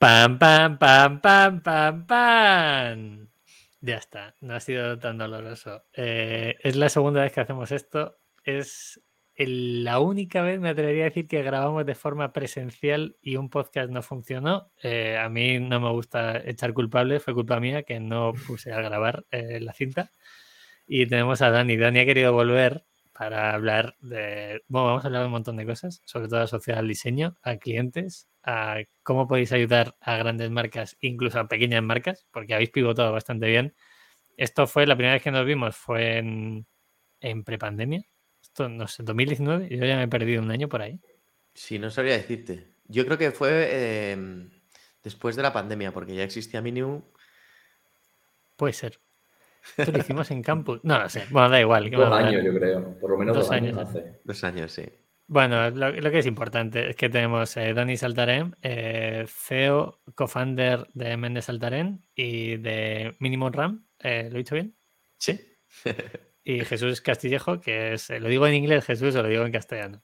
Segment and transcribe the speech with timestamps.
[0.00, 3.28] Pam, pam, pam, pam, pam, pam.
[3.82, 5.84] Ya está, no ha sido tan doloroso.
[5.92, 8.18] Eh, es la segunda vez que hacemos esto.
[8.42, 8.98] Es
[9.36, 13.90] la única vez, me atrevería a decir, que grabamos de forma presencial y un podcast
[13.90, 14.72] no funcionó.
[14.82, 18.80] Eh, a mí no me gusta echar culpables, fue culpa mía que no puse a
[18.80, 20.12] grabar eh, la cinta.
[20.86, 21.76] Y tenemos a Dani.
[21.76, 22.86] Dani ha querido volver
[23.20, 24.62] para hablar de.
[24.66, 27.58] Bueno, vamos a hablar de un montón de cosas, sobre todo asociadas al diseño, a
[27.58, 33.12] clientes, a cómo podéis ayudar a grandes marcas, incluso a pequeñas marcas, porque habéis pivotado
[33.12, 33.74] bastante bien.
[34.38, 36.66] Esto fue la primera vez que nos vimos, fue en,
[37.20, 38.06] en prepandemia.
[38.40, 39.68] Esto, no sé, 2019.
[39.68, 40.98] Yo ya me he perdido un año por ahí.
[41.52, 42.68] Sí, no sabría decirte.
[42.86, 44.48] Yo creo que fue em,
[45.02, 47.02] después de la pandemia, porque ya existía Minimum.
[48.56, 48.98] Puede ser.
[49.76, 50.80] Esto lo hicimos en campus.
[50.82, 51.24] No lo sé.
[51.30, 51.90] Bueno, da igual.
[51.90, 52.98] Dos años, yo creo.
[52.98, 53.76] Por lo menos dos, años.
[54.24, 54.84] Dos años, sí.
[55.26, 61.16] Bueno, lo, que es importante es que tenemos eh, Dani Saltarén, eh, CEO, co-founder de
[61.16, 63.86] Mendes Saltarén y de Minimum Ram.
[64.00, 64.74] Eh, ¿Lo he dicho bien?
[65.18, 65.38] Sí.
[66.42, 70.02] y Jesús Castillejo, que es, lo digo en inglés Jesús o lo digo en castellano.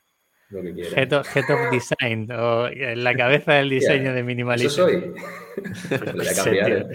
[0.50, 4.86] Lo que head, of, head, of, Design, o la cabeza del diseño de minimalismo.
[4.86, 5.14] Eso soy.
[6.36, 6.86] cambiar,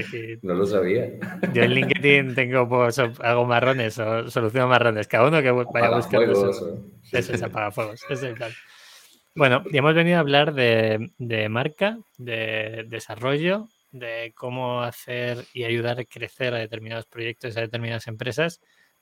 [0.42, 1.10] no lo sabía.
[1.54, 5.08] Yo en LinkedIn tengo pues, hago marrones o soluciono marrones.
[5.08, 6.80] Cada uno que vaya a buscar eso.
[7.12, 8.02] Eso es apagafuegos.
[8.10, 8.54] Es tal.
[9.36, 15.66] Bueno, y hemos venido a hablar de, de marca, de desarrollo, de cómo hacer y
[15.66, 18.62] ayudar a crecer a determinados proyectos, a determinadas empresas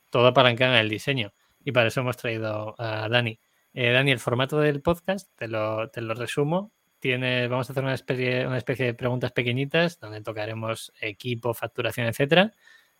[0.09, 1.33] todo apalanca en el diseño.
[1.63, 3.39] Y para eso hemos traído a Dani.
[3.73, 6.71] Eh, Dani, el formato del podcast, te lo, te lo resumo.
[6.99, 12.53] Tiene, vamos a hacer una especie, de preguntas pequeñitas donde tocaremos equipo, facturación, etcétera.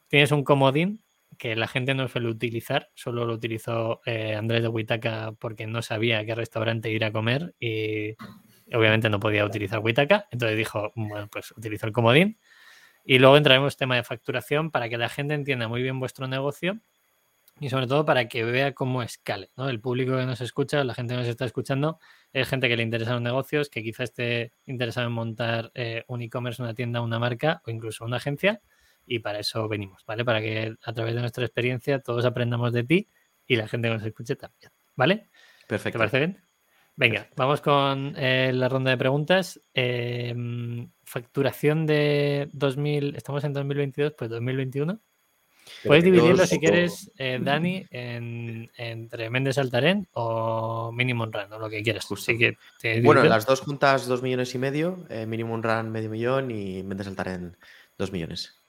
[0.08, 1.04] Tienes un comodín
[1.38, 5.82] que la gente no suele utilizar, solo lo utilizó eh, Andrés de Huitaca porque no
[5.82, 8.16] sabía qué restaurante ir a comer y
[8.74, 12.40] obviamente no podía utilizar Huitaca, entonces dijo, bueno, pues utilizo el comodín.
[13.04, 16.80] Y luego entraremos tema de facturación para que la gente entienda muy bien vuestro negocio
[17.60, 19.52] y sobre todo para que vea cómo escale.
[19.58, 19.70] ¿no?
[19.70, 22.00] El público que nos escucha, la gente que nos está escuchando,
[22.34, 26.22] es gente que le interesan los negocios, que quizá esté interesado en montar eh, un
[26.22, 28.62] e-commerce, una tienda, una marca o incluso una agencia.
[29.06, 30.24] Y para eso venimos, ¿vale?
[30.24, 33.10] Para que a través de nuestra experiencia todos aprendamos de ti
[33.48, 35.30] y la gente que nos escuche también, ¿vale?
[35.68, 35.98] Perfecto.
[35.98, 36.50] ¿Te parece bien?
[36.96, 39.62] Venga, vamos con eh, la ronda de preguntas.
[39.74, 45.00] Em, facturación de 2000, estamos en 2022, pues 2021.
[45.84, 51.70] Puedes dividirlo si quieres, eh, Dani, en, entre Méndez Altarén o Minimum Run, o lo
[51.70, 52.08] que quieras.
[52.28, 52.58] que
[53.02, 57.08] bueno, las dos juntas dos millones y medio, eh, Minimum Run medio millón y Méndez
[57.08, 57.58] Altarén
[57.98, 58.60] dos millones.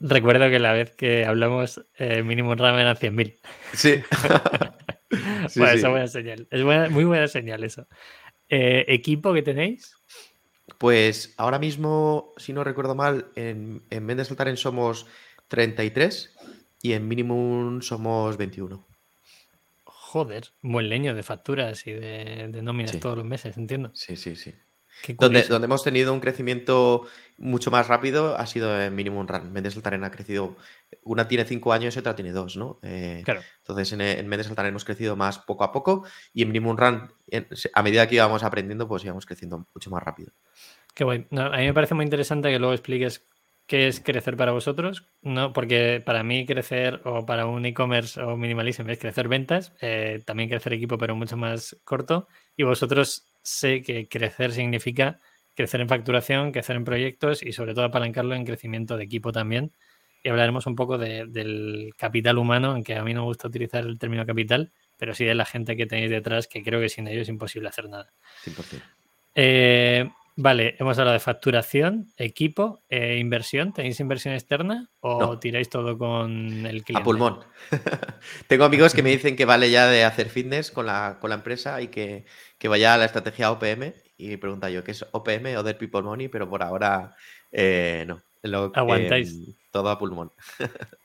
[0.00, 3.34] Recuerdo que la vez que hablamos, eh, Minimum Run era 100.000.
[3.72, 4.02] Sí.
[5.48, 6.48] sí, bueno, es buena señal.
[6.50, 7.86] Es muy buena señal eso.
[8.48, 9.96] Eh, ¿Equipo que tenéis?
[10.78, 15.06] Pues ahora mismo, si no recuerdo mal, en, en Méndez Altarén somos
[15.48, 16.36] 33
[16.82, 18.86] y en minimum somos 21.
[19.84, 23.90] Joder, buen leño de facturas y de, nóminas todos los meses, entiendo.
[23.94, 24.54] Sí, sí, sí.
[25.18, 27.06] Donde, donde, hemos tenido un crecimiento
[27.36, 29.52] mucho más rápido ha sido en Minimum Run.
[29.52, 30.56] Mendes Altarena ha crecido,
[31.02, 32.78] una tiene cinco años y otra tiene dos, ¿no?
[32.82, 33.40] Eh, claro.
[33.58, 37.12] Entonces en, en Mendes Altarena hemos crecido más poco a poco y en Minimum Run,
[37.72, 40.32] a medida que íbamos aprendiendo, pues íbamos creciendo mucho más rápido.
[40.94, 41.26] Qué bueno.
[41.32, 43.26] a mí me parece muy interesante que luego expliques
[43.66, 45.06] ¿Qué es crecer para vosotros?
[45.22, 50.22] No, porque para mí crecer o para un e-commerce o minimalism es crecer ventas, eh,
[50.26, 52.28] también crecer equipo, pero mucho más corto.
[52.56, 55.18] Y vosotros sé que crecer significa
[55.54, 59.72] crecer en facturación, crecer en proyectos y sobre todo apalancarlo en crecimiento de equipo también.
[60.22, 63.98] Y hablaremos un poco del capital humano, aunque a mí no me gusta utilizar el
[63.98, 67.22] término capital, pero sí de la gente que tenéis detrás, que creo que sin ellos
[67.22, 68.12] es imposible hacer nada.
[68.42, 68.82] 100%.
[69.34, 73.72] Eh, Vale, hemos hablado de facturación, equipo, eh, inversión.
[73.72, 77.00] ¿Tenéis inversión externa o tiráis todo con el cliente?
[77.00, 77.38] A pulmón.
[78.48, 81.36] Tengo amigos que me dicen que vale ya de hacer fitness con la, con la
[81.36, 82.24] empresa y que,
[82.64, 83.94] vaya a la estrategia OPM.
[84.16, 86.28] Y pregunta yo, ¿qué es OPM o Dead People Money?
[86.28, 87.14] Pero por ahora
[87.52, 88.20] eh, no.
[88.74, 89.56] Aguantáis.
[89.70, 90.32] todo a pulmón.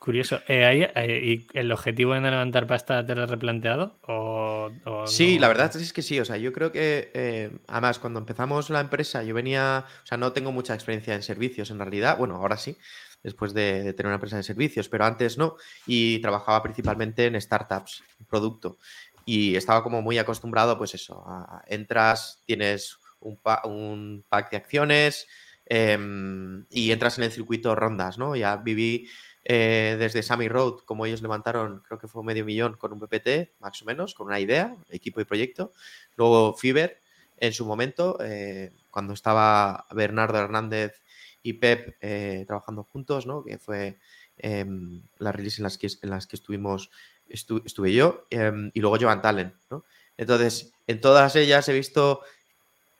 [0.00, 0.40] Curioso.
[0.48, 3.98] Eh, eh, ¿Y el objetivo de levantar pasta te lo has replanteado?
[4.06, 4.70] ¿O,
[5.06, 6.18] sí, la verdad es que sí.
[6.18, 10.16] O sea, yo creo que, eh, además, cuando empezamos la empresa, yo venía, o sea,
[10.16, 12.16] no tengo mucha experiencia en servicios en realidad.
[12.16, 12.78] Bueno, ahora sí,
[13.22, 15.56] después de, tener una empresa de servicios, pero antes no.
[15.86, 18.78] Y trabajaba principalmente en startups, producto.
[19.26, 21.26] Y estaba como muy acostumbrado, pues eso,
[21.66, 25.28] entras, tienes un, un pack de acciones
[25.66, 28.34] em, y entras en el circuito rondas, ¿no?
[28.34, 29.06] Ya viví
[29.44, 33.52] eh, desde Sammy Road, como ellos levantaron, creo que fue medio millón con un PPT,
[33.60, 35.72] más o menos, con una idea, equipo y proyecto.
[36.16, 37.00] Luego Fiverr,
[37.38, 41.02] en su momento, eh, cuando estaba Bernardo Hernández
[41.42, 43.42] y Pep eh, trabajando juntos, ¿no?
[43.42, 43.98] Que fue
[44.36, 46.90] em, la release en las que, en las que estuvimos,
[47.28, 49.84] estuve yo, em, y luego Joan Talent, ¿no?
[50.18, 52.20] Entonces, en todas ellas he visto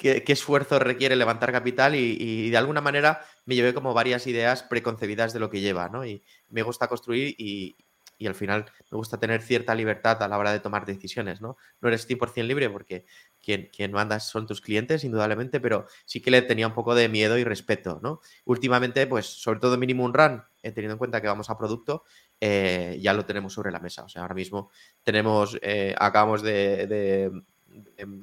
[0.00, 5.32] qué, esfuerzo requiere levantar capital y, de alguna manera me llevé como varias ideas preconcebidas
[5.32, 6.06] de lo que lleva, ¿no?
[6.06, 7.76] Y me gusta construir y,
[8.16, 11.56] y al final me gusta tener cierta libertad a la hora de tomar decisiones, ¿no?
[11.80, 13.04] No eres 100% libre porque
[13.42, 17.08] quien, quien mandas son tus clientes, indudablemente, pero sí que le tenía un poco de
[17.08, 18.20] miedo y respeto, ¿no?
[18.44, 22.04] Últimamente, pues, sobre todo Minimum Run, eh, teniendo en cuenta que vamos a producto,
[22.40, 24.04] eh, ya lo tenemos sobre la mesa.
[24.04, 24.70] O sea, ahora mismo
[25.02, 27.30] tenemos, eh, acabamos de,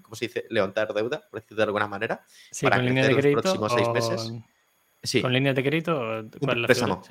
[0.02, 0.46] ¿cómo se dice?
[0.50, 2.24] Levantar deuda, por decirlo de alguna manera,
[2.62, 4.34] para línea de crédito los próximos seis meses.
[5.04, 5.22] Sí.
[5.22, 6.00] ¿Con línea de crédito?
[6.40, 7.02] Un préstamo.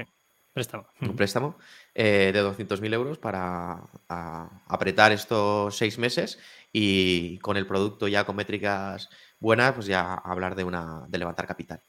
[0.52, 0.88] Préstamo.
[1.02, 1.58] Un préstamo
[1.94, 6.38] eh, de 200.000 euros para apretar estos seis meses
[6.72, 11.46] y con el producto ya con métricas buenas, pues ya hablar de una de levantar
[11.46, 11.82] capital.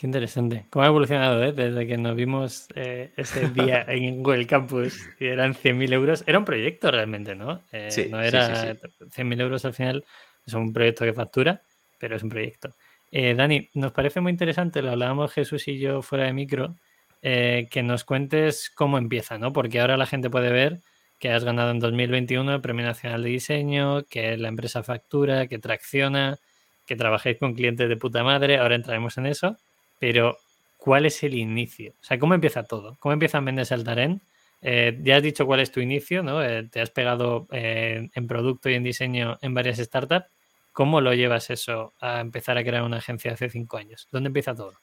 [0.00, 0.64] Qué interesante.
[0.70, 1.52] ¿Cómo ha evolucionado eh?
[1.52, 6.24] desde que nos vimos eh, ese día en Google Campus y eran 100.000 euros?
[6.26, 7.60] Era un proyecto realmente, ¿no?
[7.90, 10.02] sí, no era 100.000 euros al final,
[10.46, 11.60] es un proyecto que factura,
[11.98, 12.74] pero es un proyecto.
[13.12, 16.76] Dani, nos parece muy interesante, lo hablábamos Jesús y yo fuera de micro,
[17.20, 19.52] eh, que nos cuentes cómo empieza, ¿no?
[19.52, 20.80] Porque ahora la gente puede ver
[21.18, 25.58] que has ganado en 2021 el Premio Nacional de Diseño, que la empresa factura, que
[25.58, 26.38] tracciona,
[26.86, 29.58] que trabajéis con clientes de puta madre, ahora entraremos en eso,
[30.00, 30.38] pero
[30.76, 31.92] ¿cuál es el inicio?
[32.00, 32.96] O sea, ¿cómo empieza todo?
[32.98, 34.20] ¿Cómo empieza Mendes Altarén?
[34.62, 36.42] Eh, ya has dicho cuál es tu inicio, ¿no?
[36.42, 40.26] Eh, te has pegado en producto y en diseño en varias startups.
[40.72, 44.08] ¿Cómo lo llevas eso a empezar a crear una agencia hace cinco años?
[44.10, 44.74] ¿Dónde empieza todo?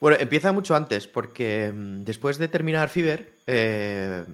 [0.00, 4.24] Bueno, empieza mucho antes, porque mm, después de terminar Fiverr, eh,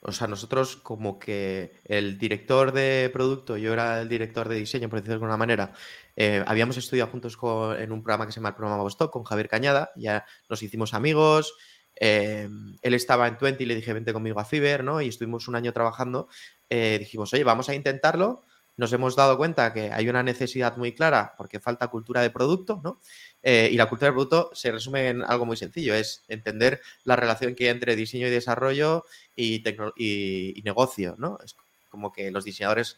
[0.00, 4.88] o sea, nosotros como que el director de producto, yo era el director de diseño,
[4.88, 5.72] por decirlo de alguna manera,
[6.14, 7.36] eh, habíamos estudiado juntos
[7.78, 10.94] en un programa que se llama el programa Vostok con Javier Cañada, ya nos hicimos
[10.94, 11.54] amigos,
[12.00, 12.48] eh,
[12.80, 15.00] él estaba en Twenty y le dije, vente conmigo a Fiverr, ¿no?
[15.00, 16.28] Y estuvimos un año trabajando,
[16.70, 18.44] dijimos, oye, vamos a intentarlo,
[18.78, 22.80] nos hemos dado cuenta que hay una necesidad muy clara porque falta cultura de producto,
[22.84, 23.00] ¿no?
[23.42, 27.16] Eh, y la cultura del producto se resume en algo muy sencillo, es entender la
[27.16, 29.04] relación que hay entre diseño y desarrollo
[29.36, 29.62] y,
[29.96, 31.38] y, negocio, ¿no?
[31.44, 31.54] Es
[31.88, 32.96] como que los diseñadores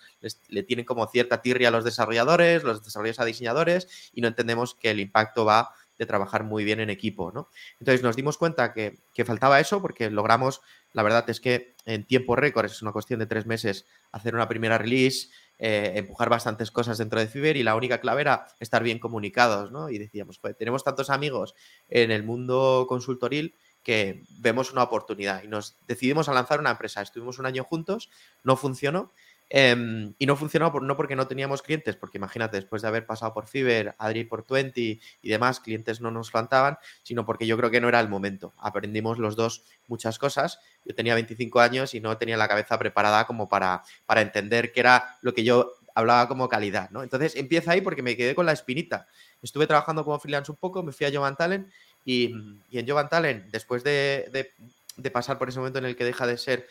[0.48, 4.74] le tienen como cierta tirria a los desarrolladores, los desarrolladores a diseñadores y no entendemos
[4.74, 7.50] que el impacto va de trabajar muy bien en equipo, ¿no?
[7.78, 10.62] Entonces nos dimos cuenta que, que faltaba eso porque logramos,
[10.94, 14.48] la verdad es que en tiempo récord, es una cuestión de tres meses, hacer una
[14.48, 15.28] primera release,
[15.62, 19.70] eh, empujar bastantes cosas dentro de Fiverr y la única clave era estar bien comunicados,
[19.70, 19.90] ¿no?
[19.90, 21.54] Y decíamos, pues tenemos tantos amigos
[21.90, 27.02] en el mundo consultoril que vemos una oportunidad y nos decidimos a lanzar una empresa.
[27.02, 28.08] Estuvimos un año juntos,
[28.42, 29.12] no funcionó
[29.52, 33.34] Em, y no funcionó no porque no teníamos clientes, porque imagínate, después de haber pasado
[33.34, 37.68] por Fiverr, Adri por Twenty y demás, clientes no nos faltaban, sino porque yo creo
[37.68, 38.54] que no era el momento.
[38.58, 40.60] Aprendimos los dos muchas cosas.
[40.84, 44.80] Yo tenía 25 años y no tenía la cabeza preparada como para, para entender qué
[44.80, 47.02] era lo que yo hablaba como calidad, ¿no?
[47.02, 49.08] Entonces empieza ahí porque me quedé con la espinita.
[49.42, 51.68] Estuve trabajando como freelance un poco, me fui a Jovan Talent
[52.04, 52.32] y,
[52.70, 54.52] en Jovan Talent, después de,
[54.96, 56.68] de pasar por ese momento en el que deja de ser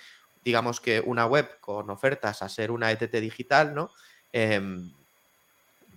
[0.49, 3.91] digamos que una web con ofertas a ser una ETT digital, ¿no?
[4.33, 4.91] Em,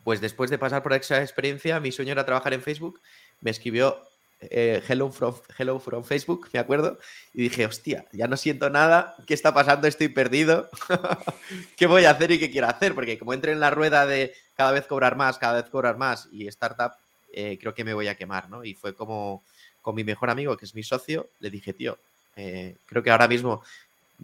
[0.05, 3.01] pues después de pasar por esa experiencia, mi sueño era trabajar en Facebook,
[3.41, 3.97] me escribió
[4.41, 6.99] eh, hello, from, hello from Facebook, me acuerdo,
[7.33, 9.89] y dije, hostia, ya no siento nada, ¿qué está pasando?
[9.89, 10.69] Estoy perdido,
[11.77, 12.95] ¿qué voy a hacer y qué quiero hacer?
[12.95, 16.29] Porque como entré en la rueda de cada vez cobrar más, cada vez cobrar más
[16.31, 16.93] y startup,
[17.33, 18.65] eh, creo que me voy a quemar, ¿no?
[18.65, 19.45] Y fue como
[19.81, 21.97] con mi mejor amigo, que es mi socio, le dije, tío,
[22.37, 23.63] eh, creo que ahora mismo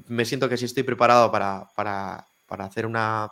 [0.06, 1.68] me siento que sí estoy preparado para,
[2.48, 3.30] hacer una,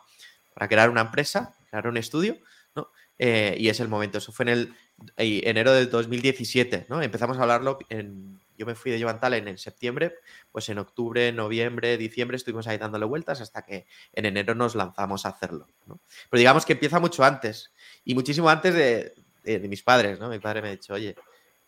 [0.54, 2.38] para crear una empresa, crear un estudio,
[2.75, 2.90] ¿no?
[3.18, 4.18] Eh, y es el momento.
[4.18, 4.75] Eso fue en el
[5.16, 7.02] enero del 2017, ¿no?
[7.02, 10.14] Empezamos a hablarlo en, yo me fui de Jovan en septiembre,
[10.52, 15.26] pues en octubre, noviembre, diciembre estuvimos ahí dándole vueltas hasta que en enero nos lanzamos
[15.26, 16.00] a hacerlo, ¿no?
[16.30, 17.73] Pero digamos que empieza mucho antes
[18.04, 20.28] y muchísimo antes de, de mis padres, ¿no?
[20.28, 21.14] Mi padre me ha dicho, oye,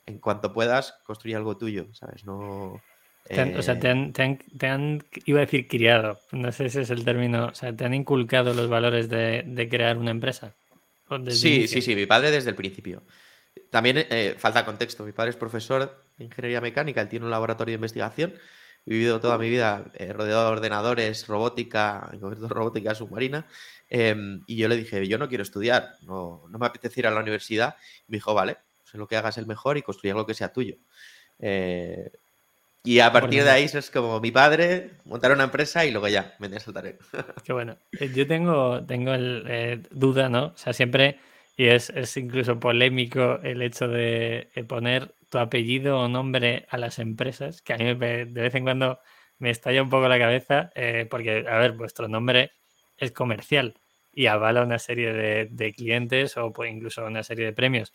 [0.09, 2.25] en cuanto puedas, construye algo tuyo, ¿sabes?
[2.25, 2.81] No,
[3.57, 7.55] o sea, te han, iba a decir criado, no sé si es el término, o
[7.55, 10.55] sea, te han inculcado los valores de, crear una empresa.
[11.29, 13.03] Sí, sí, sí, mi padre desde el principio.
[13.71, 17.73] También eh, falta contexto, mi padre es profesor de ingeniería mecánica, él tiene un laboratorio
[17.73, 18.35] de investigación,
[18.87, 23.47] he vivido toda mi vida eh, rodeado de ordenadores, robótica, en concreto robótica submarina,
[23.91, 27.11] em, y yo le dije, yo no quiero estudiar, no, no me apetece ir a
[27.11, 30.27] la universidad, y me dijo, vale, sé lo que hagas el mejor y construir algo
[30.27, 30.77] que sea tuyo.
[31.39, 32.11] Eh,
[32.85, 36.35] y a partir de ahí es como mi padre, montar una empresa y luego ya,
[36.39, 36.99] me saltaré.
[37.45, 37.77] Qué bueno.
[37.99, 40.47] Eh, yo tengo, tengo el, eh, duda, ¿no?
[40.47, 41.19] O sea, siempre
[41.57, 47.63] y es, incluso polémico el hecho de poner tu apellido o nombre a las empresas,
[47.63, 49.01] que a mí de vez en cuando
[49.39, 52.53] me estalla un poco la cabeza, eh, porque, a ver, vuestro nombre
[52.97, 53.75] es comercial
[54.13, 57.93] y avala una serie de, clientes o pues, incluso una serie de premios,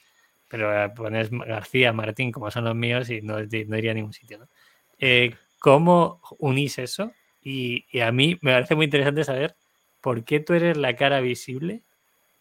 [0.48, 4.48] pero eh, pones García, Martín, como son los míos, y no, iría a ningún sitio.
[5.06, 7.12] Eh, ¿Cómo unís eso?
[7.42, 9.58] Y, a mí me parece muy interesante saber
[10.00, 11.84] por qué tú eres la cara visible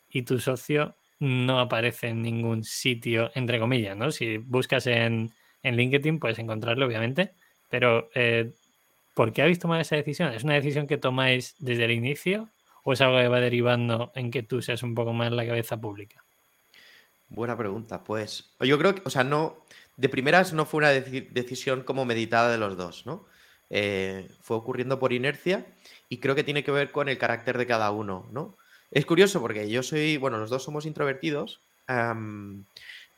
[0.09, 4.13] y tu socio no aparece en ningún sitio, entre comillas, ¿no?
[4.13, 5.33] Si buscas en,
[5.65, 7.35] en LinkedIn puedes encontrarlo, obviamente,
[7.69, 8.53] pero eh,
[9.13, 10.33] ¿por qué habéis tomado esa decisión?
[10.33, 12.49] ¿Es una decisión que tomáis desde el inicio
[12.85, 15.81] o es algo que va derivando en que tú seas un poco más la cabeza
[15.81, 16.25] pública?
[17.29, 19.65] Buena pregunta, pues yo creo que, o sea, no,
[19.97, 23.27] de primeras no fue una decisión como meditada de los dos, ¿no?
[23.71, 25.67] Eh, fue ocurriendo por inercia
[26.09, 28.57] y creo que tiene que ver con el carácter de cada uno, ¿no?
[28.91, 31.61] Es curioso porque yo soy, bueno, los dos somos introvertidos,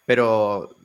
[0.06, 0.76] pero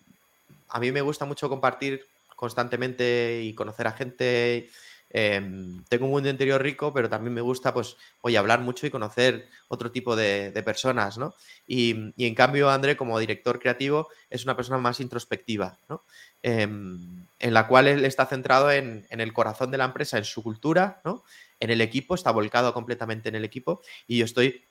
[0.69, 2.05] a mí me gusta mucho compartir
[2.35, 4.69] constantemente y conocer a gente.
[5.11, 8.91] Em, tengo un mundo interior rico, pero también me gusta, pues, oye, hablar mucho y
[8.91, 11.33] conocer otro tipo de, personas, ¿no?
[11.67, 16.03] Y, en cambio, André, como director creativo, es una persona más introspectiva, ¿no?
[16.43, 20.43] Em, en la cual él está centrado en, el corazón de la empresa, en su
[20.43, 21.23] cultura, ¿no?
[21.59, 24.63] En el equipo, está volcado completamente en el equipo y yo estoy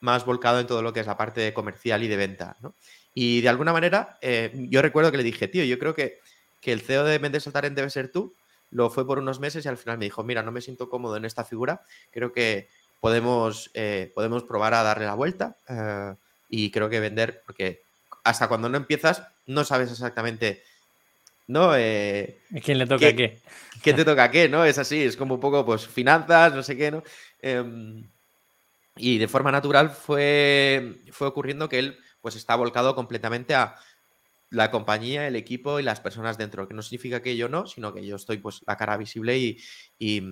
[0.00, 2.74] más volcado en todo lo que es la parte comercial y de venta, ¿no?
[3.14, 6.20] Y de alguna manera, eh, yo recuerdo que le dije, tío, yo creo que,
[6.60, 8.34] que el CEO de Mendes Saltaren debe ser tú.
[8.70, 11.16] Lo fue por unos meses y al final me dijo, mira, no me siento cómodo
[11.16, 12.68] en esta figura, creo que
[13.00, 16.14] podemos, eh, podemos probar a darle la vuelta eh,
[16.48, 17.82] y creo que vender, porque
[18.24, 20.62] hasta cuando no empiezas no sabes exactamente,
[21.46, 21.70] ¿no?
[21.70, 23.40] ¿Quién le toca qué?
[23.82, 24.64] ¿Qué te toca qué, no?
[24.64, 27.04] Es así, es como un poco, pues, finanzas, no sé qué, ¿no?
[27.40, 28.08] Em,
[28.96, 33.76] y de forma natural fue, fue ocurriendo que él pues está volcado completamente a
[34.50, 37.92] la compañía, el equipo y las personas dentro, que no significa que yo no, sino
[37.92, 39.58] que yo estoy pues la cara visible y,
[39.98, 40.22] y,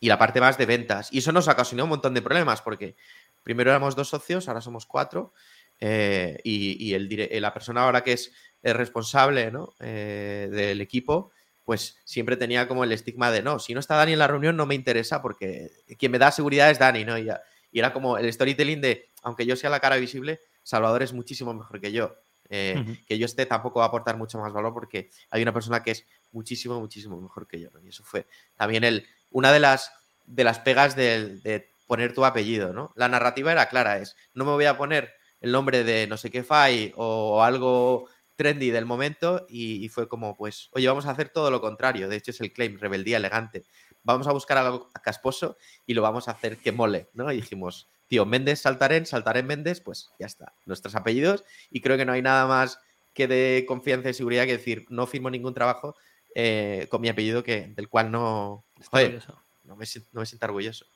[0.00, 1.12] la parte más de ventas.
[1.12, 2.96] Y eso nos ocasionó un montón de problemas porque
[3.42, 5.32] primero éramos dos socios, ahora somos cuatro
[5.78, 7.08] eh, y, el,
[7.40, 8.32] la persona ahora que es
[8.62, 9.74] el responsable ¿no?
[9.80, 11.30] eh, del equipo,
[11.64, 14.56] pues siempre tenía como el estigma de no, si no está Dani en la reunión
[14.56, 17.16] no me interesa porque quien me da seguridad es Dani, ¿no?
[17.16, 17.28] Y
[17.72, 21.54] y era como el storytelling de, aunque yo sea la cara visible, Salvador es muchísimo
[21.54, 22.16] mejor que yo.
[22.50, 25.82] Eh, que yo esté tampoco va a aportar mucho más valor porque hay una persona
[25.82, 27.70] que es muchísimo, muchísimo mejor que yo.
[27.82, 28.26] Y eso fue
[28.56, 29.92] también el, una de las,
[30.26, 32.92] de las pegas de, poner tu apellido, ¿no?
[32.94, 36.30] La narrativa era clara, es, no me voy a poner el nombre de no sé
[36.30, 41.10] qué FAI o algo trendy del momento y, y, fue como, pues, oye, vamos a
[41.10, 42.08] hacer todo lo contrario.
[42.08, 43.64] De hecho, es el claim, rebeldía elegante
[44.02, 47.30] vamos a buscar algo casposo y lo vamos a hacer que mole, ¿no?
[47.32, 52.04] Y dijimos, tío, Méndez, Saltarén, Saltarén, Méndez, pues ya está, nuestros apellidos y creo que
[52.04, 52.80] no hay nada más
[53.14, 55.94] que de confianza y seguridad que decir, no firmo ningún trabajo
[56.34, 60.86] eh, con mi apellido que, del cual no, no me, no me siento orgulloso.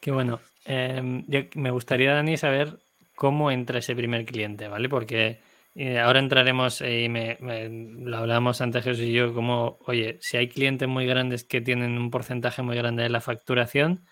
[0.00, 0.40] Qué bueno.
[0.64, 1.24] Em,
[1.54, 2.80] me gustaría, Dani, saber
[3.14, 4.88] cómo entra ese primer cliente, ¿vale?
[4.88, 5.40] Porque
[6.02, 10.88] ahora entraremos y me, lo hablamos antes Jesús y yo, como, oye, si hay clientes
[10.88, 14.04] muy grandes que tienen un porcentaje muy grande de la facturación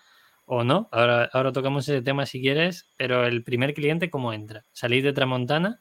[0.51, 4.65] o no, ahora, ahora tocamos ese tema si quieres, pero el primer cliente, ¿cómo entra?
[4.71, 5.79] Salís de Tramontana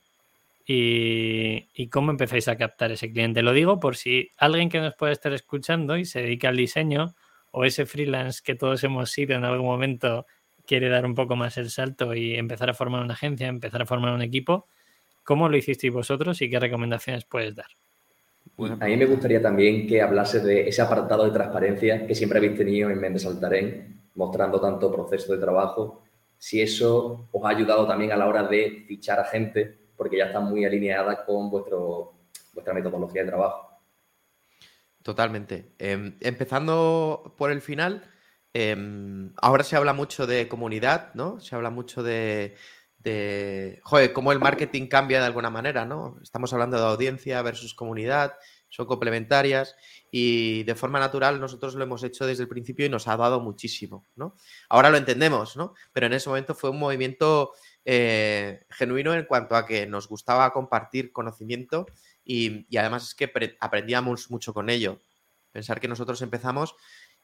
[0.67, 3.43] y, y cómo empezáis a captar ese cliente.
[3.43, 7.15] Lo digo por si alguien que nos puede estar escuchando y se dedica al diseño
[7.51, 10.27] o ese freelance que todos hemos sido en algún momento
[10.67, 13.87] quiere dar un poco más el salto y empezar a formar una agencia, empezar a
[13.87, 14.67] formar un equipo
[15.29, 17.67] ¿Cómo lo hicisteis vosotros y qué recomendaciones puedes dar?
[18.81, 22.57] a mí me gustaría también que hablase de ese apartado de transparencia que siempre habéis
[22.57, 26.03] tenido en Mendes Altarén, mostrando tanto proceso de trabajo,
[26.37, 30.27] si eso os ha ayudado también a la hora de fichar a gente, porque ya
[30.27, 32.15] está muy alineada con vuestro,
[32.53, 33.81] vuestra metodología de trabajo.
[35.05, 35.73] Totalmente.
[35.79, 38.03] Em, empezando por el final,
[38.53, 41.39] em, ahora se habla mucho de comunidad, ¿no?
[41.39, 42.57] Se habla mucho de,
[42.99, 43.81] de,
[44.13, 46.19] cómo el marketing cambia de alguna manera, ¿no?
[46.25, 48.35] Estamos hablando de audiencia versus comunidad,
[48.69, 49.77] son complementarias
[50.11, 53.41] y de forma natural nosotros lo hemos hecho desde el principio y nos ha dado
[53.41, 54.35] muchísimo, ¿no?
[54.69, 55.75] Ahora lo entendemos, ¿no?
[55.93, 57.53] Pero en ese momento fue un movimiento
[57.85, 61.87] eh, genuino en cuanto a que nos gustaba compartir conocimiento
[62.25, 64.99] y, además es que aprendíamos mucho con ello.
[65.53, 66.75] Pensar que nosotros empezamos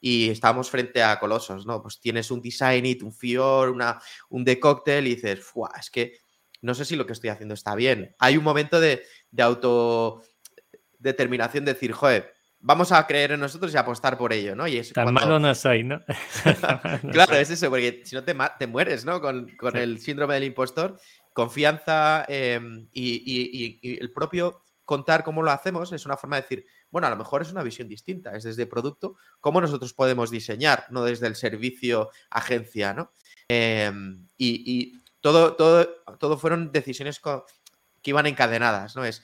[0.01, 1.83] y estábamos frente a colosos, ¿no?
[1.83, 5.41] Pues tienes un design it, un fior, una, un de cóctel y dices,
[5.79, 6.19] es que
[6.63, 8.15] no sé si lo que estoy haciendo está bien.
[8.19, 12.34] Hay un momento de, de autodeterminación de decir, joder,
[12.65, 14.67] vamos a creer en nosotros y apostar por ello, ¿no?
[14.67, 16.03] Y es Tan malo no soy, ¿no?
[17.13, 19.21] claro, es eso, porque si no te, te mueres, ¿no?
[19.21, 20.99] Con, el síndrome del impostor,
[21.35, 27.07] confianza em, y, el propio contar cómo lo hacemos es una forma de decir, bueno,
[27.07, 31.05] a lo mejor es una visión distinta, es desde producto, cómo nosotros podemos diseñar, no
[31.05, 33.13] desde el servicio agencia, ¿no?
[33.47, 35.87] Em, y, todo, todo,
[36.19, 39.05] todo fueron decisiones que iban encadenadas, ¿no?
[39.05, 39.23] Es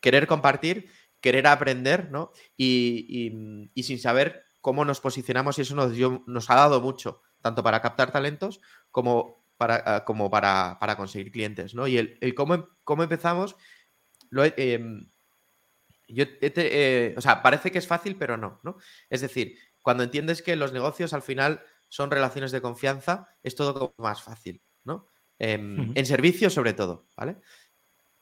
[0.00, 2.32] querer compartir, querer aprender, ¿no?
[2.56, 5.92] Y, sin saber cómo nos posicionamos y eso nos,
[6.26, 8.60] nos ha dado mucho, tanto para captar talentos
[8.90, 11.86] como para, ah, como para, conseguir clientes, ¿no?
[11.86, 13.56] Y el, cómo, cómo, empezamos,
[14.30, 15.10] lo, em,
[16.06, 18.76] yo, eh, o sea, parece que es fácil, pero no, ¿no?
[19.10, 23.74] Es decir, cuando entiendes que los negocios al final son relaciones de confianza, es todo
[23.74, 25.08] como más fácil, ¿no?
[25.38, 27.36] Em, en servicio sobre todo, ¿vale?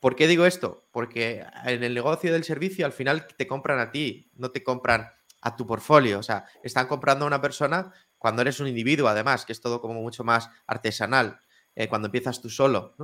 [0.00, 0.88] ¿Por qué digo esto?
[0.92, 5.10] Porque en el negocio del servicio al final te compran a ti, no te compran
[5.40, 6.18] a tu portfolio.
[6.18, 9.80] O sea, están comprando a una persona cuando eres un individuo, además, que es todo
[9.80, 11.40] como mucho más artesanal,
[11.74, 12.96] eh, cuando empiezas tú solo.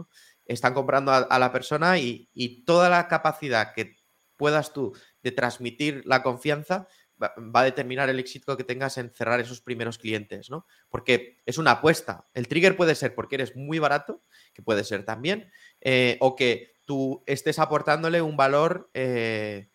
[0.44, 3.96] Están comprando a, la persona y, toda la capacidad que
[4.36, 6.88] puedas tú de transmitir la confianza
[7.22, 10.66] va, a determinar el éxito que tengas en cerrar esos primeros clientes, ¿no?
[10.88, 12.28] Porque es una apuesta.
[12.34, 14.20] El trigger puede ser porque eres muy barato,
[14.52, 15.50] que puede ser también,
[15.80, 19.70] eh, o que tú estés aportándole un valor eh,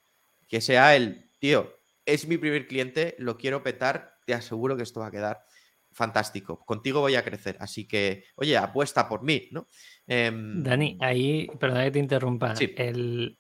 [0.48, 5.02] que sea el, tío, es mi primer cliente, lo quiero petar, te aseguro que esto
[5.02, 5.44] va a quedar
[5.92, 6.64] fantástico.
[6.66, 7.58] Contigo voy a crecer.
[7.60, 9.68] Así que, oye, apuesta por mí, ¿no?
[10.06, 12.54] Em, Dani, ahí, perdona que te interrumpa.
[12.60, 13.40] El,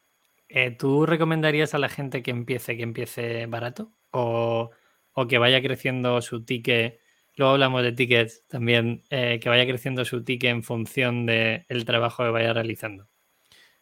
[0.49, 3.93] eh, ¿Tú recomendarías a la gente que empiece, que empiece barato?
[4.11, 4.71] O,
[5.27, 6.99] que vaya creciendo su ticket.
[7.35, 12.23] Luego hablamos de tickets también, eh, que vaya creciendo su ticket en función del trabajo
[12.23, 13.07] que vaya realizando.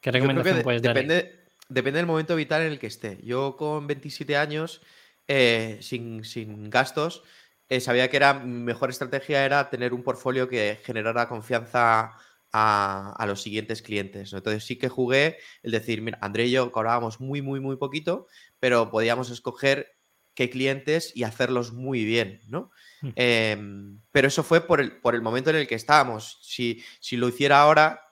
[0.02, 3.18] ¿Qué recomendación puedes depende, Depende del momento vital en el que esté.
[3.24, 4.82] Yo con 27 años,
[5.28, 6.22] eh, sin,
[6.70, 7.24] gastos,
[7.70, 12.14] eh, sabía que era mi mejor estrategia era tener un portfolio que generara confianza
[12.52, 14.32] a, los siguientes clientes.
[14.32, 18.28] Entonces sí que jugué el decir, mira, André y yo cobrábamos muy, muy, muy poquito,
[18.60, 19.98] pero podíamos escoger
[20.36, 22.72] qué clientes y hacerlos muy bien, ¿no?
[23.02, 23.10] Hmm.
[23.16, 26.40] Em, pero eso fue por el, por el momento en el que estábamos.
[26.42, 28.06] Si, si lo hiciera ahora,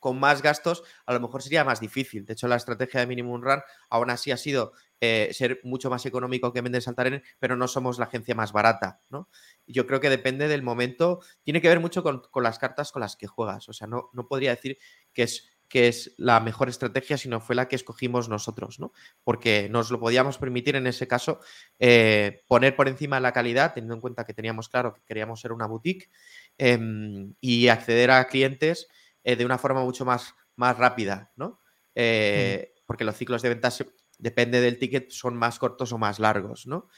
[0.00, 2.24] con, más gastos, a lo mejor sería más difícil.
[2.24, 3.60] De hecho, la estrategia de Minimum Run
[3.90, 7.98] aún así ha sido eh, ser mucho más económico que Mendes Saltaren, pero no somos
[7.98, 9.28] la agencia más barata, ¿no?
[9.66, 13.16] Yo creo que depende del momento, tiene que ver mucho con, las cartas con las
[13.16, 13.68] que juegas.
[13.68, 14.78] O sea, no, no podría decir
[15.12, 18.92] que es que es la mejor estrategia, sino fue la que escogimos nosotros, ¿no?
[19.24, 21.40] Porque nos lo podíamos permitir en ese caso
[21.78, 25.52] eh, poner por encima la calidad, teniendo en cuenta que teníamos claro que queríamos ser
[25.52, 26.10] una boutique
[26.58, 28.88] em, y acceder a clientes
[29.24, 31.60] eh, de una forma mucho más, más rápida, ¿no?
[31.94, 33.84] Eh, porque los ciclos de ventas,
[34.18, 36.88] depende del ticket, son más cortos o más largos, ¿no?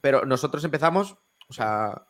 [0.00, 1.16] Pero nosotros empezamos,
[1.48, 2.06] o sea,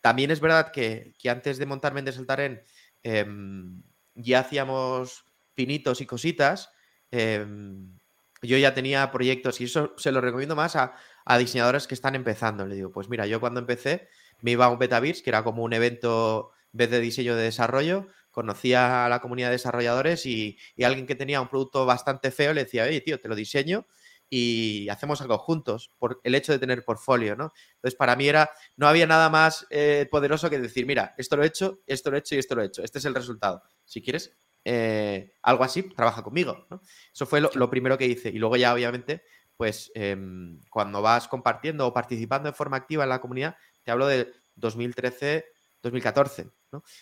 [0.00, 2.62] también es verdad que, antes de montar Mendes Altaren
[3.02, 3.82] em,
[4.18, 6.70] ya hacíamos pinitos y cositas.
[7.10, 7.96] Em,
[8.42, 10.94] yo ya tenía proyectos y eso se lo recomiendo más a,
[11.38, 12.66] diseñadores que están empezando.
[12.66, 14.08] Le digo, pues mira, yo cuando empecé
[14.40, 17.42] me iba a un Betavirs, que era como un evento en vez de diseño de
[17.42, 22.54] desarrollo, conocía a la comunidad de desarrolladores y, alguien que tenía un producto bastante feo
[22.54, 23.86] le decía, oye, tío, te lo diseño
[24.30, 27.52] y hacemos algo juntos por el hecho de tener portfolio, ¿no?
[27.76, 31.44] Entonces, para mí era, no había nada más eh, poderoso que decir, mira, esto lo
[31.44, 32.82] he hecho, esto lo he hecho y esto lo he hecho.
[32.82, 33.62] Este es el resultado.
[33.84, 36.82] Si quieres eh, algo así, trabaja conmigo, ¿no?
[37.12, 38.28] Eso fue lo, primero que hice.
[38.28, 39.22] Y luego ya, obviamente,
[39.56, 44.06] pues em, cuando vas compartiendo o participando de forma activa en la comunidad, te hablo
[44.06, 45.46] de 2013,
[45.82, 46.50] 2014,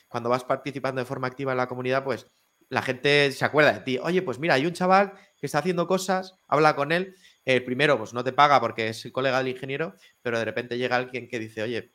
[0.08, 2.26] cuando vas participando de forma activa en la comunidad, pues
[2.68, 3.98] la gente se acuerda de ti.
[3.98, 7.14] Oye, pues mira, hay un chaval que está haciendo cosas, habla con él.
[7.44, 10.78] El primero, pues no te paga porque es el colega del ingeniero, pero de repente
[10.78, 11.92] llega alguien que dice, oye,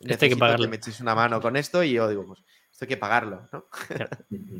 [0.00, 2.88] necesito que, que me echéis una mano con esto y yo digo, pues esto hay
[2.88, 3.66] que pagarlo, ¿no?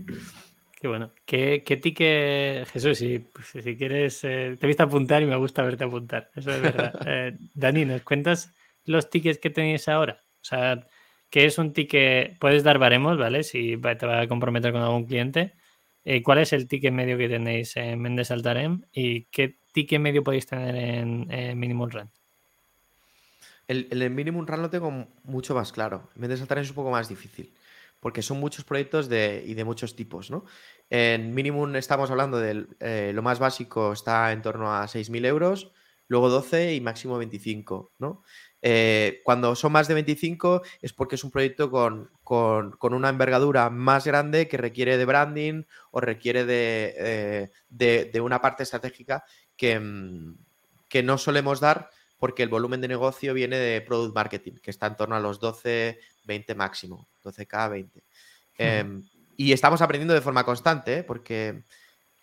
[0.83, 1.12] Qué bueno.
[1.25, 2.98] ¿Qué, qué ticket, Jesús?
[2.98, 6.33] Si, pues, si quieres, eh, te he visto apuntar y me gusta verte apuntar.
[6.35, 6.92] Eso es verdad.
[7.07, 8.53] Eh, Dani, ¿nos cuentas
[8.85, 10.25] los tickets que tenéis ahora?
[10.40, 10.85] O sea,
[11.33, 12.38] ¿Qué es un ticket?
[12.38, 13.42] Puedes dar baremos, ¿vale?
[13.42, 15.55] Si te va a comprometer con algún cliente.
[16.05, 20.23] Eh, ¿Cuál es el ticket medio que tenéis en Mendes Altarem y qué ticket medio
[20.23, 22.11] podéis tener en, Minimum Run?
[23.66, 24.90] El, el, Minimum Run lo tengo
[25.25, 26.11] mucho más claro.
[26.16, 27.51] Mendes Altarem es un poco más difícil
[27.99, 30.45] porque son muchos proyectos de, y de muchos tipos, ¿no?
[30.90, 35.73] En Minimum estamos hablando de eh, lo más básico está en torno a 6.000 euros,
[36.09, 38.23] luego 12 y máximo 25, ¿no?
[38.64, 42.11] Eh, cuando son más de 25 es porque es un proyecto con,
[42.81, 49.25] una envergadura más grande que requiere de branding o requiere de, eh, una parte estratégica
[49.57, 50.37] que, mm,
[50.88, 51.90] que no solemos dar
[52.22, 55.40] porque el volumen de negocio viene de product marketing, que está en torno a los
[55.40, 58.05] 12, 20 máximo, 12K, 20.
[58.59, 59.03] Em,
[59.37, 61.03] y estamos aprendiendo de forma constante, ¿eh?
[61.03, 61.64] porque...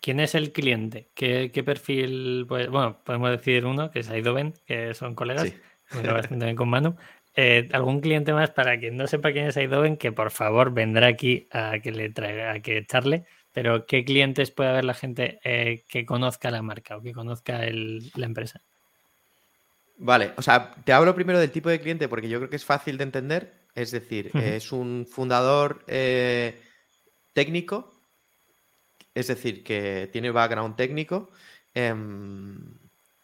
[0.00, 1.10] ¿Quién es el cliente?
[1.14, 2.46] ¿Qué, perfil?
[2.48, 5.52] Pues, bueno, podemos decir uno, que es Aidoven, que son colegas,
[5.90, 6.96] también con Manu.
[7.36, 11.06] Eh, ¿Algún cliente más para quien no sepa quién es Aidoven, que por favor vendrá
[11.06, 13.24] aquí a que le traiga, a que echarle?
[13.52, 17.60] Pero ¿qué clientes puede haber la gente eh, que conozca la marca o que conozca
[17.62, 18.60] la empresa?
[19.98, 22.64] Vale, o sea, te hablo primero del tipo de cliente porque yo creo que es
[22.64, 23.60] fácil de entender.
[23.74, 26.60] Es decir, es un fundador eh,
[27.32, 27.92] técnico,
[29.14, 31.30] es decir, que tiene background técnico,
[31.72, 32.79] em,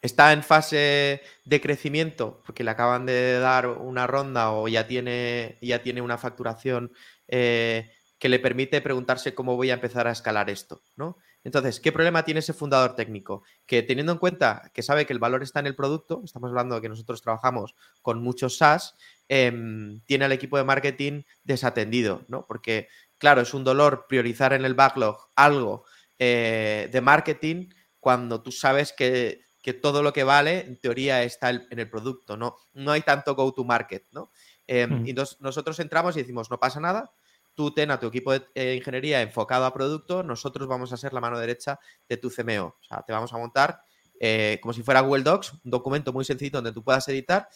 [0.07, 5.57] está en fase de crecimiento porque le acaban de dar una ronda o ya tiene,
[5.61, 6.91] ya tiene una facturación
[7.27, 11.17] eh, que le permite preguntarse cómo voy a empezar a escalar esto, ¿no?
[11.43, 13.43] Entonces, ¿qué problema tiene ese fundador técnico?
[13.65, 16.75] Que teniendo en cuenta que sabe que el valor está en el producto, estamos hablando
[16.75, 18.95] de que nosotros trabajamos con muchos SaaS,
[19.29, 22.45] em, tiene al equipo de marketing desatendido, ¿no?
[22.47, 25.85] Porque, claro, es un dolor priorizar en el backlog algo
[26.19, 31.79] eh, de marketing cuando tú sabes que, todo lo que vale, en teoría, está en
[31.79, 32.55] el producto, ¿no?
[32.73, 34.31] No hay tanto go to market, ¿no?
[34.67, 37.11] Em, y nosotros entramos y decimos, no pasa nada,
[37.55, 41.13] tú ten a tu equipo de eh, ingeniería enfocado a producto, nosotros vamos a ser
[41.13, 42.75] la mano derecha de tu CMO.
[42.79, 43.81] O sea, te vamos a montar
[44.19, 47.47] eh, como si fuera Google Docs, un documento muy sencillo donde tú puedas editar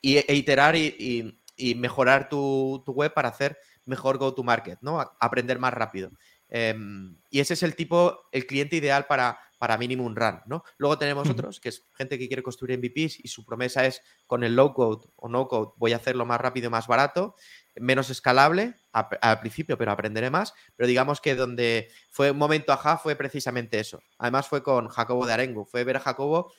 [0.00, 1.34] y, e iterar y,
[1.76, 5.00] mejorar tu, web para hacer mejor go-to-market, ¿no?
[5.18, 6.10] aprender más rápido.
[6.48, 10.64] Em, y ese es el tipo, el cliente ideal para, para Minimum Run, ¿no?
[10.78, 14.44] Luego tenemos otros, que es gente que quiere construir MVPs y su promesa es con
[14.44, 17.34] el low code o no code voy a hacerlo más rápido y más barato
[17.80, 20.54] menos escalable al principio, pero aprenderé más.
[20.76, 24.02] Pero digamos que donde fue un momento ajá fue precisamente eso.
[24.18, 25.64] Además fue con Jacobo de Arengo.
[25.64, 26.52] Fue ver a Jacobo,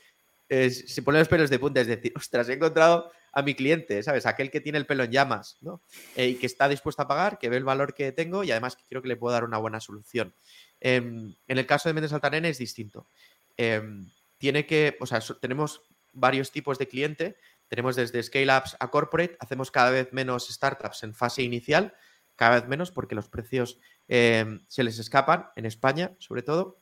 [0.50, 4.26] se pone los pelos de punta, es decir, ostras, he encontrado a mi cliente, ¿sabes?
[4.26, 5.84] Aquel que tiene el pelo en llamas, ¿no?
[6.16, 8.76] Eh, y que está dispuesto a pagar, que ve el valor que tengo y además
[8.76, 10.34] que creo que le puedo dar una buena solución.
[10.82, 13.08] Em, en el caso de Mendes Altarene es distinto.
[13.58, 15.82] Em, tiene que, o sea, tenemos
[16.14, 17.36] varios tipos de cliente
[17.70, 21.94] tenemos desde scale-ups a corporate, hacemos cada vez menos startups en fase inicial,
[22.36, 26.82] cada vez menos porque los precios eh, se les escapan, en España sobre todo.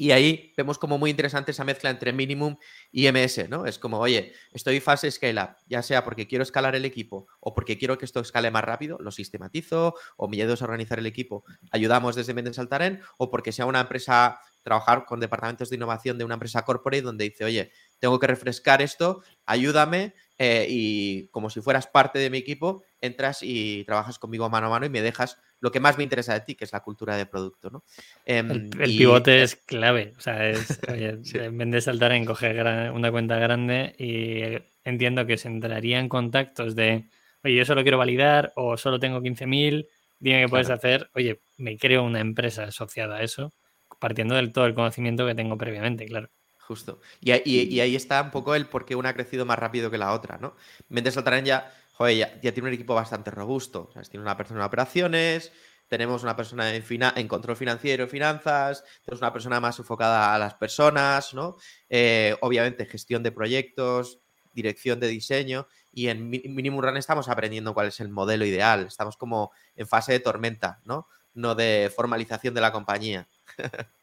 [0.00, 2.56] Y ahí vemos como muy interesante esa mezcla entre minimum
[2.92, 3.66] y MS, ¿no?
[3.66, 7.76] Es como, oye, estoy fase scale-up, ya sea porque quiero escalar el equipo o porque
[7.76, 11.44] quiero que esto escale más rápido, lo sistematizo o me ayudo a organizar el equipo,
[11.72, 16.24] ayudamos desde Mendes Altaren o porque sea una empresa, trabajar con departamentos de innovación de
[16.24, 21.60] una empresa corporate donde dice, oye, tengo que refrescar esto, ayúdame eh, y como si
[21.60, 25.38] fueras parte de mi equipo, entras y trabajas conmigo mano a mano y me dejas
[25.60, 27.70] lo que más me interesa de ti, que es la cultura de producto.
[27.70, 27.84] ¿no?
[28.24, 30.14] el, em, pivote es clave.
[30.16, 35.36] O sea, es, en vez de saltar en coger una cuenta grande y entiendo que
[35.36, 37.08] se entraría en contactos de,
[37.42, 39.88] oye, yo solo quiero validar o solo tengo 15.000,
[40.20, 41.10] dime qué puedes hacer.
[41.14, 43.52] Oye, me creo una empresa asociada a eso,
[43.98, 46.30] partiendo del todo el conocimiento que tengo previamente, claro.
[46.68, 47.00] Justo.
[47.22, 47.32] Y,
[47.80, 50.36] ahí está un poco el por qué una ha crecido más rápido que la otra,
[50.36, 50.54] ¿no?
[50.90, 53.88] Mendes Saltarán ya, joder, ya, tiene un equipo bastante robusto.
[54.10, 55.50] Tiene una persona en operaciones,
[55.88, 56.84] tenemos una persona en,
[57.16, 61.56] en control financiero, finanzas, tenemos una persona más enfocada a las personas, ¿no?
[61.88, 64.20] Eh, obviamente, gestión de proyectos,
[64.52, 65.68] dirección de diseño.
[65.90, 68.84] Y en Minimum Run estamos aprendiendo cuál es el modelo ideal.
[68.88, 71.08] Estamos como en fase de tormenta, ¿no?
[71.32, 73.26] No de formalización de la compañía.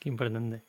[0.00, 0.64] Qué importante.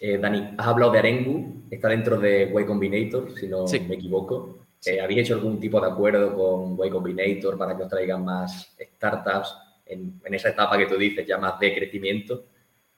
[0.00, 4.66] Eh, Dani, has hablado de Arengu, está dentro de Y Combinator, si no me equivoco.
[4.84, 8.76] Eh, ¿Habéis hecho algún tipo de acuerdo con Y Combinator para que os traigan más
[8.78, 9.56] startups
[9.86, 12.44] en, esa etapa que tú dices, ya más de crecimiento?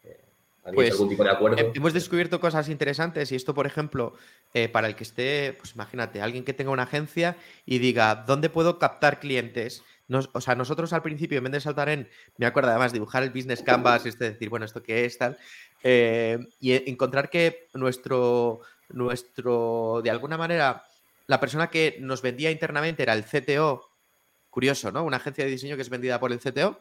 [0.03, 0.19] Eh,
[0.65, 1.73] ¿Habéis pues, hecho algún tipo de acuerdo?
[1.73, 4.15] Hemos descubierto cosas interesantes y esto, por ejemplo,
[4.73, 8.79] para el que esté, pues imagínate, alguien que tenga una agencia y diga, ¿dónde puedo
[8.79, 9.85] captar clientes?
[10.33, 12.09] o sea, nosotros al principio, en vez de saltar en,
[12.39, 15.19] me acuerdo además dibujar el business canvas, este decir, bueno, ¿esto qué es?
[15.19, 15.37] Tal,
[15.83, 20.85] eh, y encontrar que nuestro, nuestro, de alguna manera,
[21.27, 23.89] la persona que nos vendía internamente era el CTO,
[24.51, 25.05] curioso, ¿no?
[25.05, 26.81] Una agencia de diseño que es vendida por el CTO,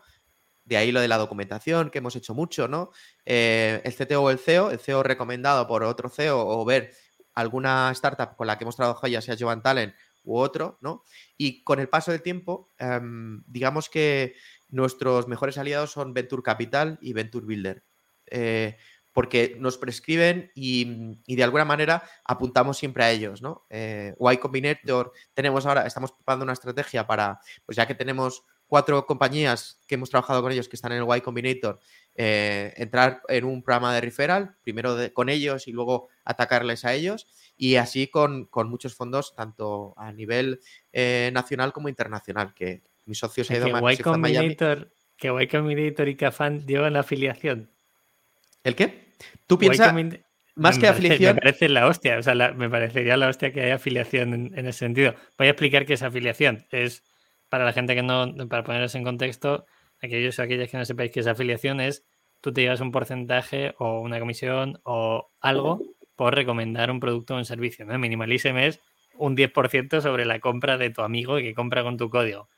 [0.65, 2.91] de ahí lo de la documentación, que hemos hecho mucho, ¿no?
[3.25, 6.91] Eh, el CTO o el CEO, el CEO recomendado por otro CEO o ver
[7.35, 11.03] alguna startup con la que hemos trabajado, ya sea Joan Talent u otro, ¿no?
[11.37, 14.35] Y con el paso del tiempo, em, digamos que
[14.69, 17.83] nuestros mejores aliados son Venture Capital y Venture Builder.
[18.31, 18.77] Eh,
[19.17, 23.65] porque nos prescriben y, de alguna manera apuntamos siempre a ellos, ¿no?
[23.67, 29.07] Eh, y Combinator tenemos ahora, estamos preparando una estrategia para, pues ya que tenemos cuatro
[29.07, 31.79] compañías que hemos trabajado con ellos que están en el Y Combinator,
[32.13, 37.25] eh, entrar en un programa de referral, primero con ellos y luego atacarles a ellos,
[37.57, 40.59] y así con, muchos fondos, tanto a nivel
[40.93, 46.15] eh, nacional como internacional, que mis socios han ido a Combinator, Que Y Combinator y
[46.15, 47.71] Cafan llevan afiliación.
[48.67, 49.13] ¿El qué?
[49.47, 49.93] Tú piensas...
[50.55, 51.35] Más que afiliación.
[51.35, 54.79] Me parece la hostia, o sea, me parecería la hostia que haya afiliación en, ese
[54.79, 55.13] sentido.
[55.37, 56.65] Voy a explicar qué es afiliación.
[56.71, 57.03] Es
[57.47, 59.65] para la gente que no, para poneros en contexto,
[60.01, 62.05] aquellos o aquellas que no sepáis qué es afiliación, es
[62.41, 65.79] tú te llevas un porcentaje o una comisión o algo
[66.15, 67.85] por recomendar un producto o un servicio.
[67.85, 67.97] ¿no?
[67.97, 68.81] Minimalism es
[69.15, 72.49] un 10% sobre la compra de tu amigo que compra con tu código.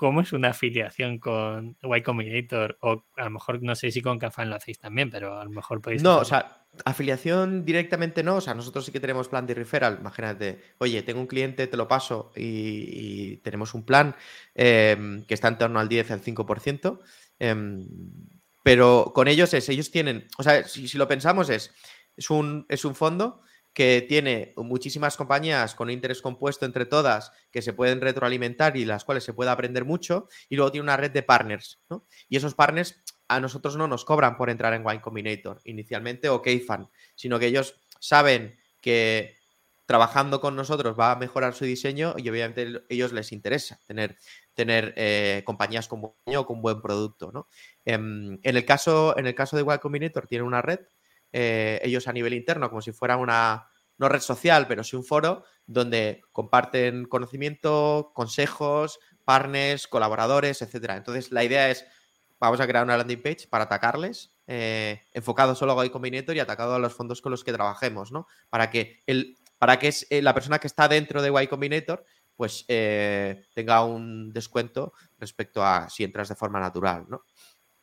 [0.00, 2.78] ¿Cómo es una afiliación con Y Combinator?
[2.80, 5.50] O a lo mejor no sé si con Cafán lo hacéis también, pero a lo
[5.50, 6.02] mejor podéis.
[6.02, 8.36] No, o sea, afiliación directamente no.
[8.36, 9.98] O sea, nosotros sí que tenemos plan de referral.
[10.00, 14.16] Imagínate, oye, tengo un cliente, te lo paso y, tenemos un plan
[14.54, 17.00] em, que está en torno al 10, al 5%.
[17.38, 17.86] Em,
[18.64, 21.74] pero con ellos es, ellos tienen, o sea, si, si lo pensamos es,
[22.16, 27.62] es un, es un fondo que tiene muchísimas compañías con interés compuesto entre todas que
[27.62, 31.12] se pueden retroalimentar y las cuales se puede aprender mucho, y luego tiene una red
[31.12, 32.06] de partners, ¿no?
[32.28, 36.42] Y esos partners a nosotros no nos cobran por entrar en Wine Combinator inicialmente o
[36.42, 39.36] Kfan, sino que ellos saben que
[39.90, 44.16] trabajando con nosotros va a mejorar su diseño y obviamente a ellos les interesa tener,
[44.54, 47.32] tener eh, compañías con buen, con buen producto.
[47.32, 47.48] ¿no?
[47.84, 50.78] Em, en, el caso, en el caso de Wine Combinator tiene una red
[51.32, 55.04] eh, ellos a nivel interno, como si fuera una, no red social, pero sí un
[55.04, 60.96] foro donde comparten conocimiento, consejos, partners, colaboradores, etcétera.
[60.96, 61.86] Entonces, la idea es,
[62.40, 66.40] vamos a crear una landing page para atacarles, eh, enfocado solo a Y Combinator y
[66.40, 68.26] atacado a los fondos con los que trabajemos, ¿no?
[68.48, 72.04] Para que, el, para que es, eh, la persona que está dentro de Y Combinator
[72.34, 77.22] pues tenga un descuento respecto a si entras de forma natural, ¿no?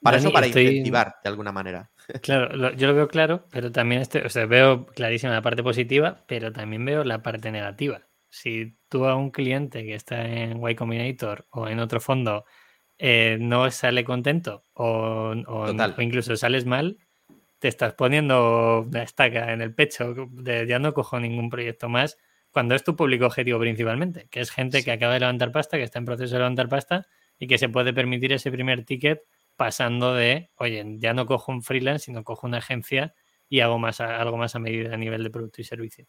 [0.02, 1.92] Para eso, para incentivar de alguna manera.
[2.22, 6.24] Claro, yo lo veo claro, pero también este, o sea, veo clarísima la parte positiva,
[6.28, 8.08] pero también veo la parte negativa.
[8.30, 12.46] Si tú a un cliente que está en Y Combinator o en otro fondo
[12.98, 15.34] eh, no sale contento o,
[16.00, 16.98] incluso sales mal,
[17.60, 22.18] te estás poniendo una estaca en el pecho de ya no cojo ningún proyecto más
[22.52, 25.84] cuando es tu público objetivo principalmente, que es gente que acaba de levantar pasta, que
[25.84, 27.08] está en proceso de levantar pasta
[27.40, 29.24] y que se puede permitir ese primer ticket
[29.58, 33.14] pasando de, oye, ya no cojo un freelance, sino cojo una agencia
[33.50, 36.08] y hago más algo más a medida a nivel de producto y servicio.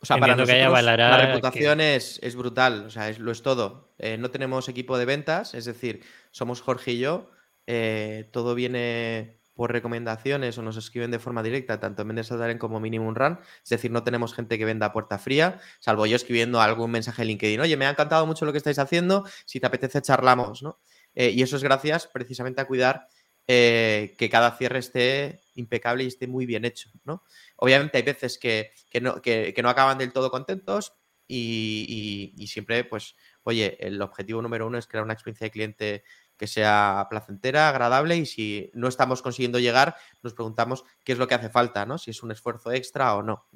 [0.00, 3.94] O sea, para nosotros la reputación es, brutal, o sea, es, lo es todo.
[3.98, 7.30] Eh, no tenemos equipo de ventas, es decir, somos Jorge y yo,
[7.68, 12.58] eh, todo viene por recomendaciones o nos escriben de forma directa, tanto en Vendes Saltaren
[12.58, 13.38] como Minimum Run.
[13.62, 17.22] Es decir, no tenemos gente que venda a puerta fría, salvo yo escribiendo algún mensaje
[17.22, 17.60] en LinkedIn.
[17.60, 20.80] Oye, me ha encantado mucho lo que estáis haciendo, si te apetece charlamos, ¿no?
[21.14, 23.08] Eh, y eso es gracias precisamente a cuidar
[23.46, 26.90] eh, que cada cierre esté impecable y esté muy bien hecho.
[27.04, 27.22] ¿no?
[27.56, 29.20] Obviamente hay veces que, no,
[29.62, 30.94] no, acaban del todo contentos
[31.26, 36.04] y, siempre, pues, oye, el objetivo número uno es crear una experiencia de cliente
[36.42, 41.28] que sea placentera, agradable y si no estamos consiguiendo llegar, nos preguntamos qué es lo
[41.28, 41.98] que hace falta, ¿no?
[41.98, 43.46] Si es un esfuerzo extra o no,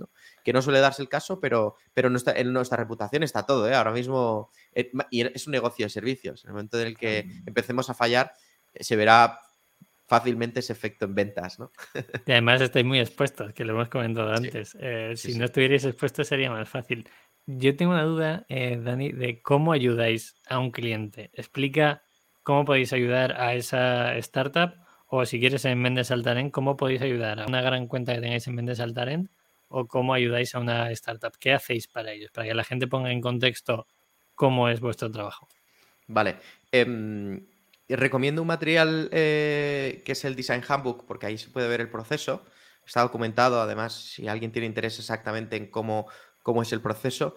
[0.44, 3.74] Que no suele darse el caso, pero, pero en nuestra reputación está todo, ¿eh?
[3.74, 6.44] Ahora mismo eh, y es un negocio de servicios.
[6.44, 8.30] En el momento en el que empecemos a fallar,
[8.72, 9.40] eh, se verá
[10.06, 11.72] fácilmente ese efecto en ventas, ¿no?
[12.24, 14.76] Y además estáis muy expuestos, que lo hemos comentado antes.
[15.20, 17.08] si no estuvierais expuestos sería más fácil.
[17.46, 21.30] Yo tengo una duda, Dani, de cómo ayudáis a un cliente.
[21.32, 22.04] Explica
[22.46, 24.74] cómo podéis ayudar a esa startup
[25.08, 28.46] o si quieres en Mendes Altaren, cómo podéis ayudar a una gran cuenta que tengáis
[28.46, 29.30] en Mendes Altaren
[29.66, 31.32] o cómo ayudáis a una startup.
[31.40, 32.30] ¿Qué hacéis para ellos?
[32.30, 33.88] Para que la gente ponga en contexto
[34.36, 35.48] cómo es vuestro trabajo.
[36.06, 36.36] Vale.
[36.70, 37.44] Em,
[37.88, 41.90] recomiendo un material eh, que es el Design Handbook, porque ahí se puede ver el
[41.90, 42.44] proceso.
[42.86, 46.06] Está documentado, además, si alguien tiene interés exactamente en cómo,
[46.44, 47.34] cómo es el proceso.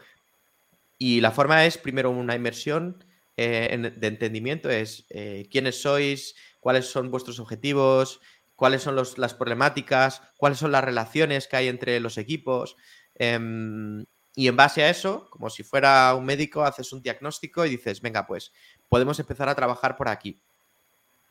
[0.99, 3.03] Y la forma es, primero, una inmersión
[3.41, 8.19] eh, de entendimiento es eh, quiénes sois, cuáles son vuestros objetivos,
[8.57, 12.75] cuáles son las problemáticas, cuáles son las relaciones que hay entre los equipos.
[13.15, 17.69] Em, y en base a eso, como si fuera un médico, haces un diagnóstico y
[17.69, 18.51] dices, venga, pues
[18.89, 20.41] podemos empezar a trabajar por aquí.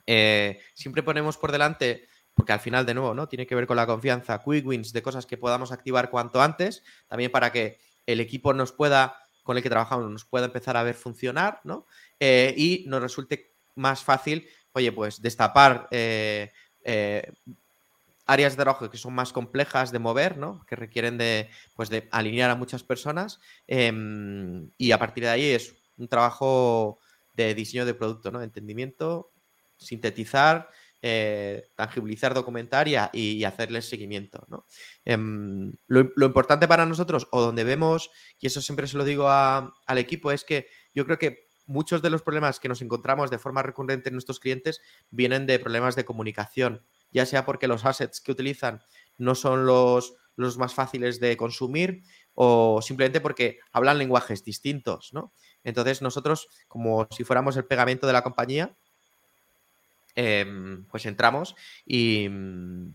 [0.06, 3.28] Eh, siempre ponemos por delante, porque al final, de nuevo, ¿no?
[3.28, 6.82] Tiene que ver con la confianza, quick wins de cosas que podamos activar cuanto antes,
[7.06, 10.82] también para que el equipo nos pueda con el que trabajamos nos pueda empezar a
[10.82, 11.86] ver funcionar, ¿no?
[12.20, 16.52] Eh, y nos resulte más fácil, oye, pues destapar eh,
[16.84, 17.32] eh,
[18.26, 20.66] áreas de trabajo que son más complejas de mover, ¿no?
[20.66, 23.40] Que requieren de, pues de alinear a muchas personas.
[23.66, 26.98] Em, y a partir de ahí es un trabajo
[27.32, 28.42] de diseño de producto, ¿no?
[28.42, 29.32] Entendimiento,
[29.78, 30.68] sintetizar,
[31.00, 34.44] eh, tangibilizar, documentar y, hacerles seguimiento.
[34.48, 34.66] ¿no?
[35.04, 39.98] Em, lo, importante para nosotros, o donde vemos, y eso siempre se lo digo al
[39.98, 43.62] equipo, es que yo creo que muchos de los problemas que nos encontramos de forma
[43.62, 44.80] recurrente en nuestros clientes
[45.10, 48.82] vienen de problemas de comunicación, ya sea porque los assets que utilizan
[49.18, 52.02] no son los, los más fáciles de consumir
[52.34, 55.32] o simplemente porque hablan lenguajes distintos, ¿no?
[55.62, 58.76] Entonces nosotros, como si fuéramos el pegamento de la compañía,
[60.20, 61.54] Em, pues entramos
[61.86, 62.92] y mm,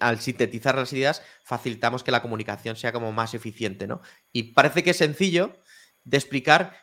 [0.00, 4.00] al sintetizar las ideas facilitamos que la comunicación sea como más eficiente, ¿no?
[4.32, 5.58] Y parece que es sencillo
[6.04, 6.78] de explicar,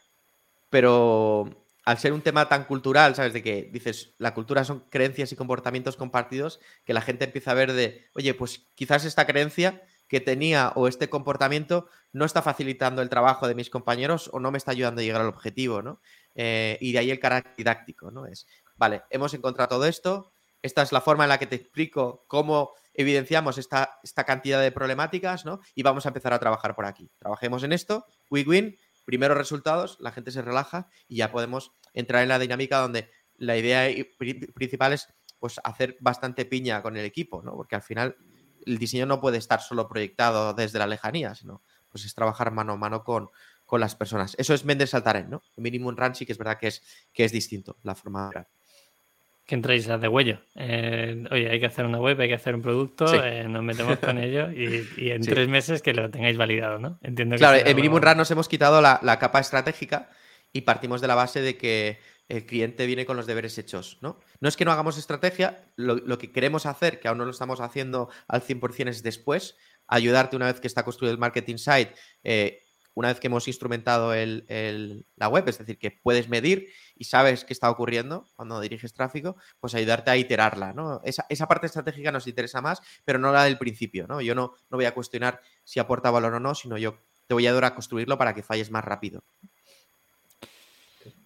[0.70, 3.34] pero al ser un tema tan cultural, ¿sabes?
[3.34, 7.56] De que dices, la cultura son creencias y comportamientos compartidos, que la gente empieza a
[7.56, 13.02] ver de, oye, pues quizás esta creencia que tenía o este comportamiento no está facilitando
[13.02, 16.02] el trabajo de mis compañeros o no me está ayudando a llegar al objetivo, ¿no?
[16.36, 18.26] Eh, y de ahí el carácter didáctico, ¿no?
[18.26, 18.46] Es,
[18.82, 22.72] vale, hemos encontrado todo esto, esta es la forma en la que te explico cómo
[22.96, 25.60] evidenciamos esta, esta cantidad de problemáticas, ¿no?
[25.76, 27.12] Y vamos a empezar a trabajar por aquí.
[27.20, 32.30] Trabajemos en esto, win-win, primeros resultados, la gente se relaja y ya podemos entrar en
[32.30, 33.88] la dinámica donde la idea
[34.56, 37.54] principal es pues hacer bastante piña con el equipo, ¿no?
[37.56, 38.18] Porque al final
[38.66, 42.74] el diseño no puede estar solo proyectado desde la lejanía, sino pues es trabajar mano
[42.74, 43.30] a mano con,
[43.68, 44.36] con las personas.
[44.40, 45.44] Eso es Mendes Saltaren, ¿no?
[45.56, 46.82] El Minimum Run sí que es verdad que es,
[47.14, 48.46] que es distinto la forma de
[49.52, 50.40] que entréis a de huello.
[50.56, 54.00] Eh, oye, hay que hacer una web, hay que hacer un producto, eh, nos metemos
[54.00, 57.00] con ello y, en tres meses que lo tengáis validado, ¿no?
[57.04, 60.10] Entiendo que Claro, en Minimum Run nos hemos quitado la, capa estratégica
[60.54, 64.22] y partimos de la base de que el cliente viene con los deberes hechos, ¿no?
[64.40, 67.60] No es que no hagamos estrategia, lo, que queremos hacer, que aún no lo estamos
[67.60, 72.62] haciendo al 100% es después, ayudarte una vez que está construido el marketing site, eh,
[72.94, 77.54] una vez que hemos instrumentado la web, es decir, que puedes medir y sabes qué
[77.54, 81.02] está ocurriendo cuando diriges tráfico, pues ayudarte a iterarla, ¿no?
[81.04, 84.22] Esa, parte estratégica nos interesa más, pero no la del principio, ¿no?
[84.22, 87.46] Yo no, no voy a cuestionar si aporta valor o no, sino yo te voy
[87.48, 89.24] a ayudar a construirlo para que falles más rápido.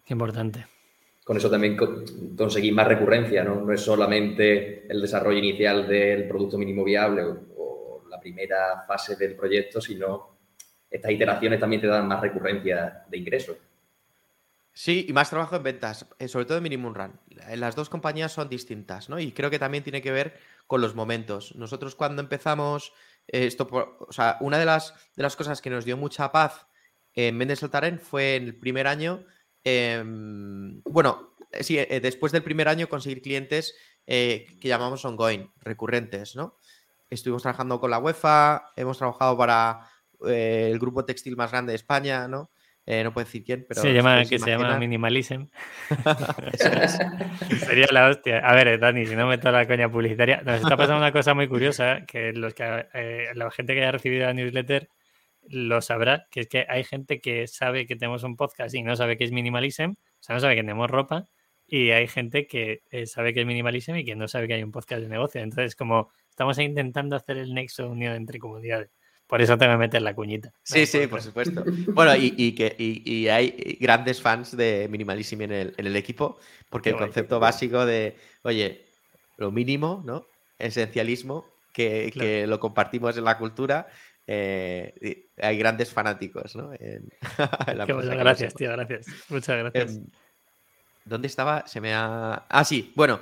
[0.05, 0.67] Qué importante.
[1.23, 1.75] Con eso también
[2.37, 3.61] conseguir más recurrencia, ¿no?
[3.61, 7.23] No es solamente el desarrollo inicial del producto mínimo viable
[7.57, 10.34] o la primera fase del proyecto, sino
[10.95, 13.57] estas iteraciones también te dan más recurrencia de ingresos.
[14.77, 17.19] Sí, y más trabajo en ventas, eh, sobre todo en Minimum Run.
[17.55, 19.19] Las dos compañías son distintas, ¿no?
[19.19, 21.55] Y creo que también tiene que ver con los momentos.
[21.55, 22.91] Nosotros cuando empezamos
[23.29, 26.67] eh, esto, o sea, una de las, de las cosas que nos dio mucha paz
[27.13, 29.23] en Mendes Altaren fue en el primer año,
[29.63, 36.59] em, bueno, eh, sí, después del primer año conseguir clientes que llamamos ongoing, recurrentes, ¿no?
[37.09, 39.89] Estuvimos trabajando con la UEFA, hemos trabajado para
[40.27, 42.51] eh, el grupo textil más grande de España, ¿no?
[42.87, 43.81] Eh, no puedo decir quién, pero.
[43.81, 45.45] Se llama, que se llama Minimalism.
[47.65, 48.39] Sería la hostia.
[48.39, 51.47] A ver, Dani, si no meto la coña publicitaria, nos está pasando una cosa muy
[51.47, 54.89] curiosa, que los que eh, la gente que haya recibido la newsletter
[55.47, 58.95] lo sabrá, que es que hay gente que sabe que tenemos un podcast y no
[58.95, 61.25] sabe que es Minimalism, o sea, no sabe que tenemos ropa,
[61.67, 64.71] y hay gente que sabe que es Minimalism y que no sabe que hay un
[64.71, 65.41] podcast de negocio.
[65.41, 68.91] Entonces, como estamos intentando hacer el nexo unión entre comunidades.
[69.27, 70.53] Por eso te voy a meter la cuñita.
[70.61, 71.63] Sí, sí, por supuesto.
[71.87, 76.37] Bueno, y, que y, hay grandes fans de Minimalism en el, en el equipo,
[76.69, 78.85] porque el concepto básico de, oye,
[79.37, 80.27] lo mínimo, ¿no?
[80.59, 83.87] Esencialismo, que, lo compartimos en la cultura.
[84.27, 86.71] Eh, hay grandes fanáticos, ¿no?
[87.67, 89.07] gracias, tío, gracias.
[89.29, 89.95] Muchas gracias.
[89.95, 90.05] Em,
[91.03, 91.67] ¿Dónde estaba?
[91.67, 92.45] Se me ha.
[92.49, 93.19] Ah, sí, bueno,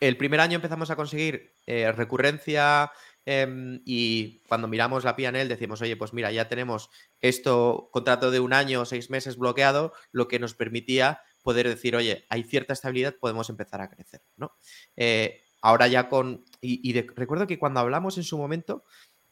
[0.00, 2.92] el primer año empezamos a conseguir eh, recurrencia
[3.26, 8.40] Em, y cuando miramos la PNL decimos, oye, pues mira, ya tenemos esto, contrato de
[8.40, 12.72] un año o seis meses bloqueado, lo que nos permitía poder decir, oye, hay cierta
[12.72, 14.52] estabilidad, podemos empezar a crecer, ¿no?
[14.96, 16.44] Eh, ahora ya con...
[16.60, 18.84] Y, recuerdo que cuando hablamos en su momento,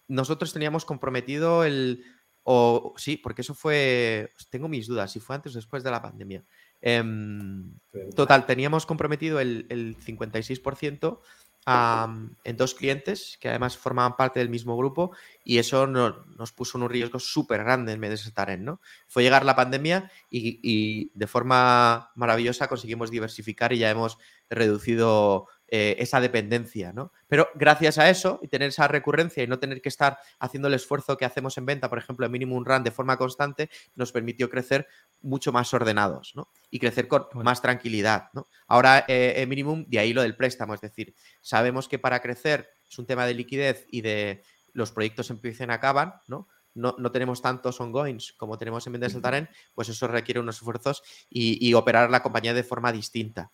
[0.09, 2.05] nosotros teníamos comprometido el...
[2.45, 4.33] O sí, porque eso fue...
[4.51, 6.45] Tengo mis dudas, si fue antes o después de la pandemia.
[6.81, 7.73] Em,
[8.15, 11.21] total, teníamos comprometido el, el 56%
[11.65, 15.13] en dos clientes que además formaban parte del mismo grupo
[15.45, 18.81] y eso nos puso un riesgo súper grande en Medesataren, ¿no?
[19.07, 24.19] Fue llegar la pandemia y, de forma maravillosa conseguimos diversificar y ya hemos
[24.51, 27.13] reducido eh, esa dependencia, ¿no?
[27.29, 30.75] Pero gracias a eso y tener esa recurrencia y no tener que estar haciendo el
[30.75, 34.51] esfuerzo que hacemos en venta, por ejemplo, en Minimum Run de forma constante, nos permitió
[34.51, 34.87] crecer
[35.23, 36.51] mucho más ordenados, ¿no?
[36.71, 38.49] Y crecer con más tranquilidad, ¿no?
[38.67, 42.69] Ahora eh, en Minimum, de ahí lo del préstamo, es decir, sabemos que para crecer
[42.87, 44.43] es un tema de liquidez y de
[44.75, 46.49] los proyectos empiecen acaban, ¿no?
[46.75, 51.73] no, tenemos tantos ongoings como tenemos en Mendes Altaren, pues eso requiere unos esfuerzos y,
[51.75, 53.51] operar la compañía de forma distinta.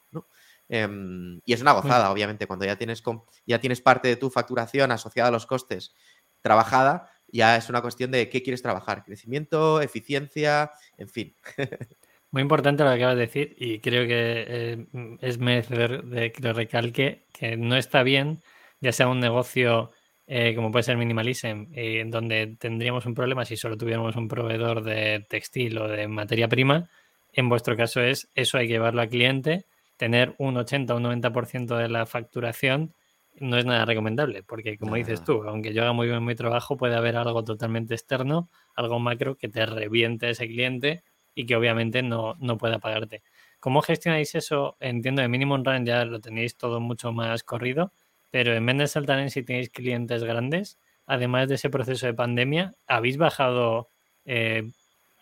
[0.68, 3.02] Em, y es una gozada, obviamente, cuando ya tienes,
[3.46, 5.94] ya tienes parte de tu facturación asociada a los costes
[6.42, 11.36] trabajada, ya es una cuestión de qué quieres trabajar, crecimiento, eficiencia, en fin.
[12.30, 14.86] Muy importante lo que acabas de decir y creo que eh,
[15.22, 18.42] es merecedor de que lo recalque, que no está bien,
[18.80, 19.92] ya sea un negocio
[20.30, 24.28] eh, como puede ser Minimalism, eh, en donde tendríamos un problema si solo tuviéramos un
[24.28, 26.90] proveedor de textil o de materia prima.
[27.32, 29.64] En vuestro caso es eso hay que llevarlo al cliente,
[29.99, 32.94] tener un 80 o un 90% de la facturación
[33.40, 36.76] no es nada recomendable, porque como dices tú, aunque yo haga muy bien mi trabajo,
[36.76, 42.03] puede haber algo totalmente externo, algo macro que te reviente ese cliente y que obviamente
[42.03, 43.22] no, no pueda pagarte.
[43.61, 44.76] ¿Cómo gestionáis eso?
[44.80, 47.92] Entiendo de Minimum Run ya lo tenéis todo mucho más corrido,
[48.30, 53.16] pero en Mendes Saltaren, si tenéis clientes grandes, además de ese proceso de pandemia, ¿habéis
[53.18, 53.88] bajado,
[54.24, 54.70] eh,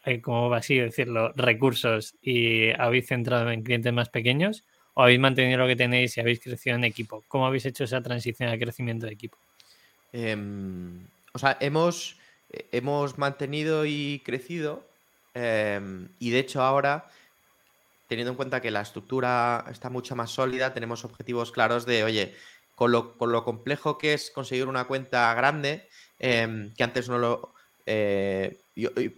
[0.07, 4.65] eh, como así decirlo, recursos y habéis centrado en clientes más pequeños?
[4.95, 7.23] ¿O habéis mantenido lo que tenéis y habéis crecido en equipo?
[7.29, 9.37] ¿Cómo habéis hecho esa transición al crecimiento de equipo?
[10.13, 12.17] Em, o sea, hemos,
[12.73, 14.89] hemos mantenido y crecido.
[15.35, 17.11] Em, y de hecho ahora
[18.09, 22.35] teniendo en cuenta que la estructura está mucho más sólida, tenemos objetivos claros de, oye,
[22.75, 25.89] con lo, complejo que es conseguir una cuenta grande,
[26.19, 27.55] em, que antes no lo...
[27.87, 28.57] Eh,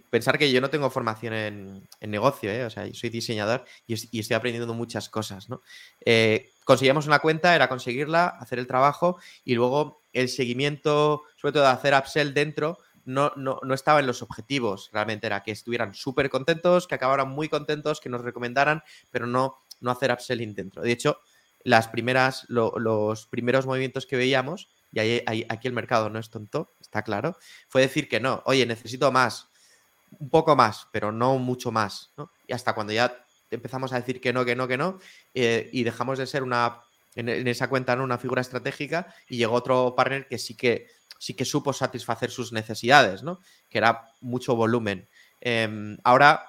[0.09, 2.63] pensar que yo no tengo formación en, negocio, ¿eh?
[2.63, 5.61] o sea, soy diseñador y, estoy aprendiendo muchas cosas, ¿no?
[6.05, 11.63] Eh, conseguíamos una cuenta, era conseguirla, hacer el trabajo y luego el seguimiento, sobre todo
[11.63, 15.93] de hacer upsell dentro, no, no, no, estaba en los objetivos, realmente era que estuvieran
[15.93, 20.81] súper contentos, que acabaran muy contentos, que nos recomendaran, pero no, no hacer upselling dentro.
[20.81, 21.19] De hecho,
[21.63, 26.71] las primeras, los primeros movimientos que veíamos, y ahí, aquí el mercado no es tonto,
[26.79, 27.37] está claro,
[27.67, 29.48] fue decir que no, oye, necesito más,
[30.17, 32.11] un poco más, pero no mucho más.
[32.47, 34.99] Y hasta cuando ya empezamos a decir que no, que no, que no,
[35.33, 36.81] eh, y dejamos de ser una,
[37.15, 38.03] en, esa cuenta, ¿no?
[38.03, 40.87] una figura estratégica, y llegó otro partner que sí que,
[41.17, 43.39] sí que supo satisfacer sus necesidades, ¿no?
[43.69, 45.07] Que era mucho volumen.
[45.41, 46.48] Em, ahora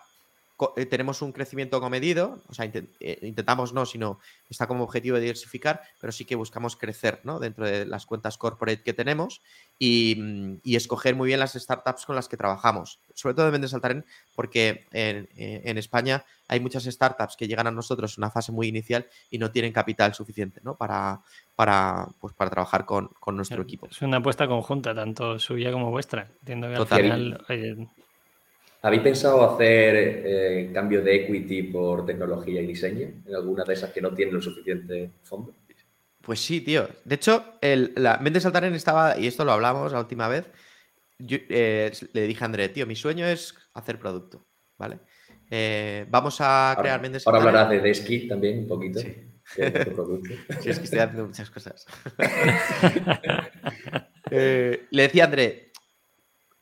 [0.90, 5.82] tenemos un crecimiento comedido, o sea, eh, intentamos no, sino está como objetivo de diversificar,
[6.00, 7.38] pero sí que buscamos crecer ¿no?
[7.38, 9.42] dentro de las cuentas corporate que tenemos
[9.78, 13.00] y, mm, escoger muy bien las startups con las que trabajamos.
[13.14, 14.04] Sobre todo deben de saltar
[14.34, 15.26] porque eh,
[15.64, 19.38] en, España hay muchas startups que llegan a nosotros en una fase muy inicial y
[19.38, 20.76] no tienen capital suficiente ¿no?
[20.76, 21.20] para,
[21.56, 23.86] para, pues, para trabajar con, nuestro equipo.
[23.90, 26.30] Es una apuesta conjunta, tanto suya como vuestra.
[26.40, 27.44] Entiendo que al final,
[28.82, 33.90] ¿Habéis pensado hacer eh, cambio de equity por tecnología y diseño en alguna de esas
[33.90, 35.54] que no tienen lo suficiente fondo?
[36.22, 36.88] Pues sí, tío.
[37.04, 40.46] De hecho, el, la Saltaren estaba, y esto lo hablamos la última vez,
[41.28, 44.46] eh, le dije a André, tío, mi sueño es hacer producto,
[44.78, 45.00] ¿vale?
[45.50, 49.00] Eh, vamos a crear Mendes Ahora hablarás de Desky también un poquito.
[49.00, 49.14] Sí.
[50.60, 51.84] sí, es que estoy haciendo muchas cosas.
[54.30, 55.69] le decía a André,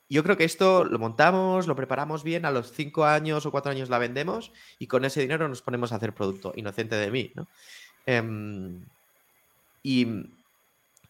[0.08, 3.70] yo creo que esto lo montamos, lo preparamos bien, a los cinco años o cuatro
[3.72, 6.52] años la vendemos y con ese dinero nos ponemos a hacer producto.
[6.56, 7.46] Inocente de mí, ¿no?
[8.06, 8.84] Em,
[9.82, 10.06] y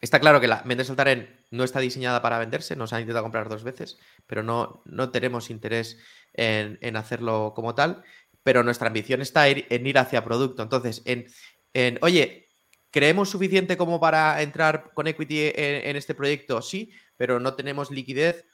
[0.01, 3.47] está claro que la Mendes Altaren no está diseñada para venderse, nos han intentado comprar
[3.47, 3.97] dos veces,
[4.27, 5.97] pero no, no tenemos interés
[6.33, 8.03] en, hacerlo como tal.
[8.43, 10.63] Pero nuestra ambición está en ir hacia producto.
[10.63, 11.27] Entonces, en,
[11.73, 12.47] en oye,
[12.91, 16.61] ¿creemos suficiente como para entrar con equity en, en este proyecto?
[16.61, 18.45] Sí, pero no tenemos liquidez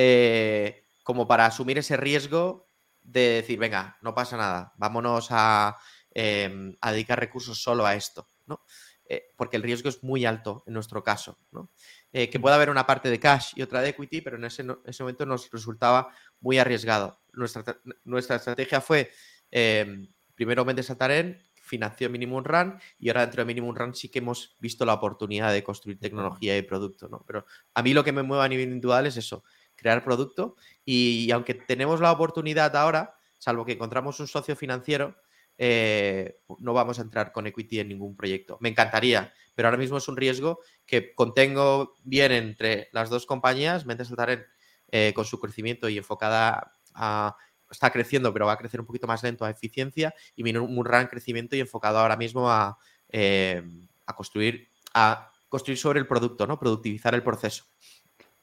[0.00, 2.66] eh, como para asumir ese riesgo
[3.02, 5.76] de decir, venga, no pasa nada, vámonos a,
[6.12, 8.62] em, dedicar recursos solo a esto, ¿no?
[9.08, 11.72] Eh, porque el riesgo es muy alto en nuestro caso, ¿no?
[12.12, 14.62] Eh, que pueda haber una parte de cash y otra de equity, pero en ese,
[15.00, 17.20] momento nos resultaba muy arriesgado.
[17.32, 17.64] Nuestra,
[18.04, 19.10] nuestra estrategia fue,
[19.50, 24.20] em, primero Mendes Ataren, financió Minimum Run y ahora dentro de Minimum Run sí que
[24.20, 27.24] hemos visto la oportunidad de construir tecnología y producto, ¿no?
[27.26, 27.44] Pero
[27.74, 29.42] a mí lo que me mueve a nivel individual es eso,
[29.78, 30.56] crear producto.
[30.84, 35.16] Y, aunque tenemos la oportunidad ahora, salvo que encontramos un socio financiero,
[35.56, 38.58] eh, no vamos a entrar con equity en ningún proyecto.
[38.60, 43.86] Me encantaría, pero ahora mismo es un riesgo que contengo bien entre las dos compañías,
[43.86, 44.44] Mente Saltaren
[44.90, 47.36] eh, con su crecimiento y enfocada a,
[47.70, 51.06] está creciendo, pero va a crecer un poquito más lento a eficiencia y un gran
[51.06, 52.78] crecimiento y enfocado ahora mismo a,
[53.10, 53.62] eh,
[54.06, 56.58] a construir a construir sobre el producto, ¿no?
[56.58, 57.64] Productivizar el proceso.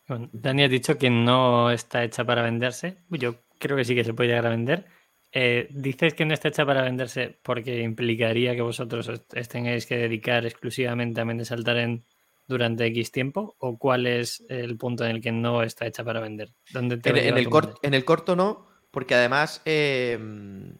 [0.07, 2.97] Dani ha dicho que no está hecha para venderse.
[3.09, 4.85] Yo creo que sí que se puede llegar a vender.
[5.31, 9.97] Eh, dices que no está hecha para venderse porque implicaría que vosotros os tengáis que
[9.97, 12.05] dedicar exclusivamente a Mendes Altaren
[12.47, 13.55] durante X tiempo?
[13.59, 16.53] ¿O cuál es el punto en el que no está hecha para vender?
[16.71, 17.27] ¿Dónde en, el
[17.81, 20.75] en, el corto no, porque además, em,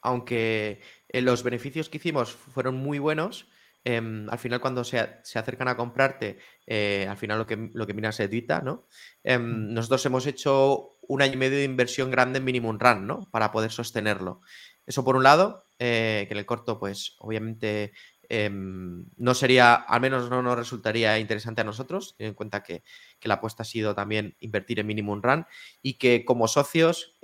[0.00, 3.46] aunque eh, los beneficios que hicimos fueron muy buenos,
[3.86, 7.94] em, al final cuando se, acercan a comprarte, eh, al final lo que, lo que
[7.94, 8.88] miras se edita, ¿no?
[9.22, 13.28] Em, nosotros hemos hecho un año y medio de inversión grande en Minimum Run, ¿no?
[13.30, 14.40] Para poder sostenerlo.
[14.86, 17.92] Eso por un lado, eh, que en el corto, pues obviamente
[18.28, 22.82] em, no sería, al menos no nos resultaría interesante a nosotros, teniendo en cuenta que,
[23.22, 25.46] la apuesta ha sido también invertir en Minimum Run
[25.80, 27.16] y que como socios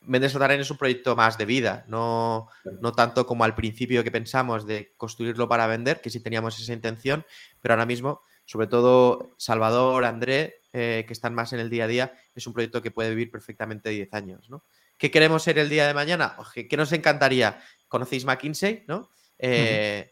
[0.00, 2.48] Mendes es un proyecto más de vida, no,
[2.80, 6.72] no tanto como al principio que pensamos de construirlo para vender, que sí teníamos esa
[6.72, 7.26] intención,
[7.60, 11.88] pero ahora mismo, sobre todo Salvador, André, eh, que están más en el día a
[11.88, 14.64] día, es un proyecto que puede vivir perfectamente 10 años, ¿no?
[14.96, 16.36] ¿Qué queremos ser el día de mañana?
[16.52, 17.60] ¿Qué nos encantaría?
[17.86, 18.84] ¿Conocéis McKinsey?
[18.88, 19.10] ¿no?
[19.38, 20.10] Eh,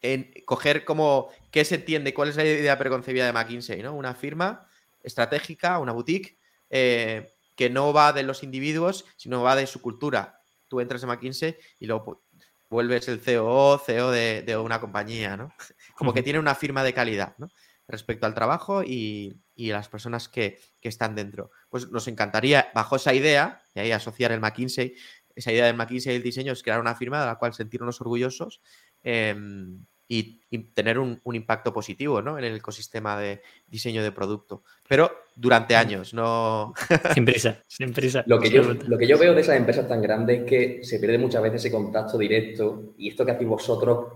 [0.00, 3.94] en coger como qué se entiende, cuál es la idea preconcebida de McKinsey, ¿no?
[3.94, 4.66] Una firma
[5.02, 6.38] estratégica, una boutique,
[6.70, 10.40] eh, que no va de los individuos, sino va de su cultura.
[10.68, 12.22] Tú entras en McKinsey y luego
[12.70, 15.52] vuelves el COO, CEO de, una compañía, ¿no?
[15.96, 17.48] Como que tiene una firma de calidad, ¿no?
[17.88, 21.50] Respecto al trabajo y, y las personas que, están dentro.
[21.68, 24.94] Pues nos encantaría, bajo esa idea, y ahí asociar el McKinsey,
[25.34, 28.00] esa idea del McKinsey y el diseño es crear una firma de la cual sentirnos
[28.00, 28.62] orgullosos
[29.02, 30.38] em, y,
[30.74, 32.38] tener un, impacto positivo ¿no?
[32.38, 34.62] en el ecosistema de diseño de producto.
[34.88, 36.72] Pero durante años, no.
[37.14, 38.24] Sin prisa, sin prisa.
[38.26, 40.98] Lo que, yo, lo que yo veo de esas empresas tan grandes es que se
[40.98, 44.06] pierde muchas veces ese contacto directo y esto que hacéis vosotros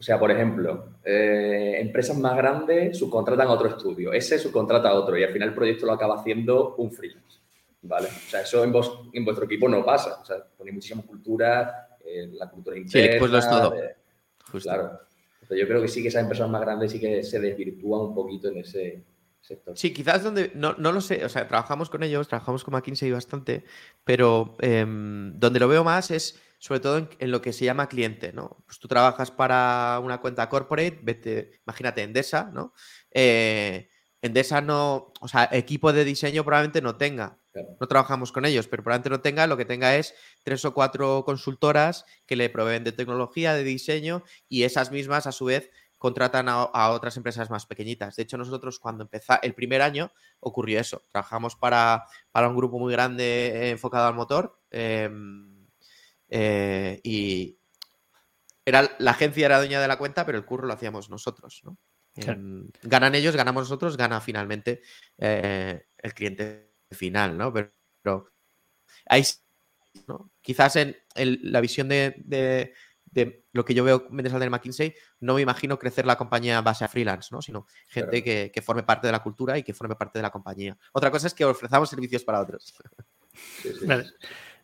[0.00, 4.94] o sea, por ejemplo, eh, empresas más grandes subcontratan a otro estudio, ese subcontrata a
[4.94, 7.40] otro y al final el proyecto lo acaba haciendo un freelance.
[7.82, 8.06] ¿Vale?
[8.06, 8.72] O sea, eso en,
[9.12, 10.20] en vuestro equipo no pasa.
[10.22, 13.12] O sea, ponéis muchísima cultura, eh, la cultura interna.
[13.12, 13.74] Sí, pues lo es todo.
[14.62, 15.00] claro.
[15.50, 18.48] Yo creo que sí que esas empresas más grandes sí que se desvirtúan un poquito
[18.48, 19.04] en ese
[19.40, 19.76] sector.
[19.76, 23.10] Sí, quizás donde, no, no lo sé, o sea, trabajamos con ellos, trabajamos con McKinsey
[23.10, 23.64] bastante,
[24.04, 28.32] pero em, donde lo veo más es sobre todo en, lo que se llama cliente,
[28.32, 28.62] ¿no?
[28.66, 32.74] Pues tú trabajas para una cuenta corporate, vete, imagínate Endesa, ¿no?
[33.12, 33.88] Eh,
[34.20, 37.37] Endesa no, o sea, equipo de diseño probablemente no tenga.
[37.54, 41.24] No trabajamos con ellos, pero probablemente no tenga, lo que tenga es tres o cuatro
[41.24, 46.48] consultoras que le proveen de tecnología, de diseño, y esas mismas a su vez contratan
[46.48, 48.14] a, otras empresas más pequeñitas.
[48.16, 51.02] De hecho, nosotros cuando empezó el primer año ocurrió eso.
[51.10, 54.60] Trabajamos para, para un grupo muy grande enfocado al motor.
[54.70, 55.66] Em,
[56.28, 57.58] eh, y
[58.64, 61.62] era, la agencia era dueña de la cuenta, pero el curro lo hacíamos nosotros.
[61.64, 61.76] ¿no?
[62.14, 64.82] Em, ganan ellos, ganamos nosotros, gana finalmente
[65.18, 67.52] eh, el cliente final, ¿no?
[67.52, 67.70] Pero,
[68.02, 68.30] pero
[69.06, 69.24] ahí,
[70.06, 70.30] ¿no?
[70.40, 72.72] quizás en, la visión de,
[73.52, 76.84] lo que yo veo Mendes de McKinsey, no me imagino crecer la compañía en base
[76.84, 77.42] a freelance, ¿no?
[77.42, 80.76] Sino gente que, forme parte de la cultura y que forme parte de la compañía.
[80.92, 82.74] Otra cosa es que ofrezcamos servicios para otros.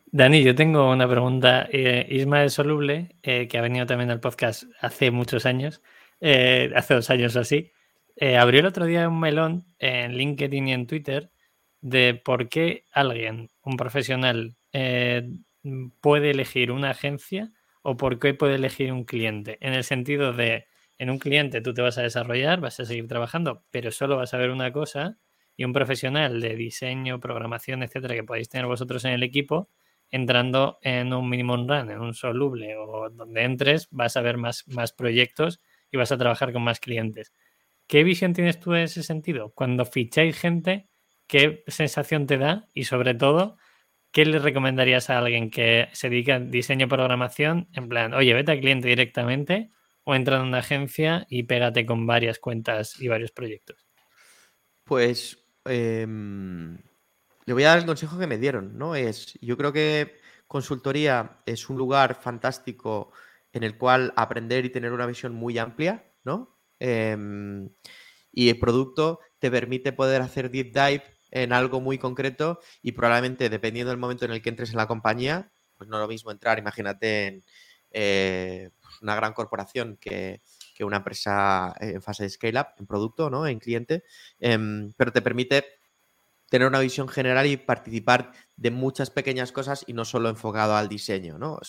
[0.07, 1.67] Dani, yo tengo una pregunta.
[1.71, 5.81] Eh, Ismael Soluble, eh, que ha venido también al podcast hace muchos años,
[6.21, 7.71] eh, hace dos años o así,
[8.39, 11.31] abrió el otro día un melón en LinkedIn y en Twitter
[11.85, 14.55] de por qué alguien, un profesional,
[16.01, 17.51] puede elegir una agencia
[17.83, 19.59] o por qué puede elegir un cliente.
[19.61, 20.65] En el sentido de,
[20.97, 24.33] en un cliente tú te vas a desarrollar, vas a seguir trabajando, pero solo vas
[24.33, 25.19] a ver una cosa
[25.55, 29.69] y un profesional de diseño, programación, etcétera, que podéis tener vosotros en el equipo,
[30.09, 34.67] entrando en un minimum run, en un soluble o donde entres, vas a ver más,
[34.69, 35.59] más proyectos
[35.91, 37.31] y vas a trabajar con más clientes.
[37.85, 39.51] ¿Qué visión tienes tú en ese sentido?
[39.53, 40.89] Cuando ficháis gente,
[41.27, 42.69] ¿qué sensación te da?
[42.73, 43.57] Y sobre todo,
[44.11, 47.67] ¿qué le recomendarías a alguien que se dedica a diseño y programación?
[47.73, 49.71] En plan, oye, vete al cliente directamente
[50.03, 53.85] o entra en una agencia y pégate con varias cuentas y varios proyectos.
[54.83, 56.77] Pues em,
[57.45, 58.95] le voy a dar el consejo que me dieron, ¿no?
[58.95, 60.15] Es, yo creo que
[60.47, 63.11] consultoría es un lugar fantástico
[63.51, 66.59] en el cual aprender y tener una visión muy amplia, ¿no?
[66.79, 67.69] Em,
[68.31, 73.49] y el producto te permite poder hacer deep dive en algo muy concreto y probablemente
[73.49, 76.31] dependiendo del momento en el que entres en la compañía, pues no es lo mismo
[76.31, 77.43] entrar, imagínate, en
[77.91, 78.69] eh,
[79.01, 80.41] una gran corporación que,
[80.81, 83.47] una empresa en fase de scale-up, en producto, ¿no?
[83.47, 84.03] En cliente,
[84.39, 85.63] em, pero te permite
[86.49, 90.89] tener una visión general y participar de muchas pequeñas cosas y no solo enfocado al
[90.89, 91.59] diseño, ¿no?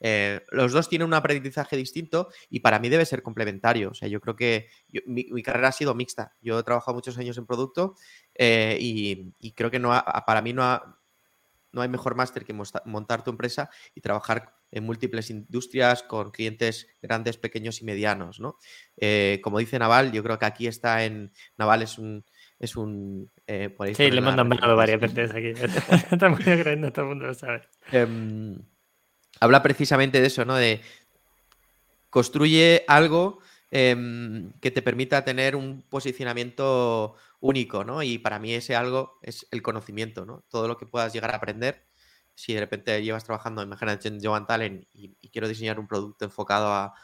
[0.00, 3.90] Eh, los dos tienen un aprendizaje distinto y para mí debe ser complementario.
[3.90, 4.68] O sea, yo creo que
[5.06, 6.36] mi, carrera ha sido mixta.
[6.40, 7.96] Yo he trabajado muchos años en producto
[8.42, 9.90] eh, y, creo que no
[10.26, 10.64] para mí no,
[11.72, 12.54] no hay mejor máster que
[12.86, 18.56] montar tu empresa y trabajar en múltiples industrias con clientes grandes, pequeños y medianos, ¿no?
[18.96, 21.32] Eh, como dice Naval, yo creo que aquí está en...
[21.58, 22.24] Naval es un...
[22.58, 25.52] Es un eh, sí, le nombrado varias veces aquí.
[26.10, 27.62] Estamos creyendo, todo el mundo lo sabe.
[27.92, 28.58] Em,
[29.40, 30.56] habla precisamente de eso, ¿no?
[30.56, 30.80] De
[32.10, 33.40] construye algo
[33.70, 38.02] em, que te permita tener un posicionamiento único, ¿no?
[38.02, 40.44] Y para mí ese algo es el conocimiento, ¿no?
[40.48, 41.86] Todo lo que puedas llegar a aprender.
[42.34, 46.72] Si de repente llevas trabajando, imagínate en Joan Talent y, quiero diseñar un producto enfocado
[46.72, 46.94] a,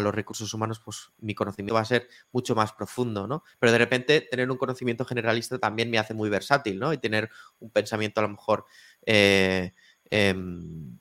[0.00, 3.44] los recursos humanos, pues mi conocimiento va a ser mucho más profundo, ¿no?
[3.60, 6.92] Pero de repente tener un conocimiento generalista también me hace muy versátil, ¿no?
[6.92, 8.66] Y tener un pensamiento a lo mejor
[9.06, 9.72] eh,
[10.10, 10.98] em,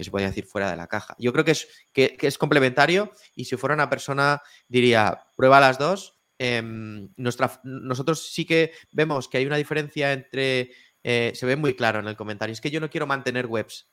[0.00, 1.14] que se podría decir fuera de la caja.
[1.18, 5.78] Yo creo que es, que es complementario y si fuera una persona diría, prueba las
[5.78, 10.70] dos Em, nosotros sí que vemos que hay una diferencia entre,
[11.04, 13.90] eh, se ve muy claro en el comentario, es que yo no quiero mantener webs.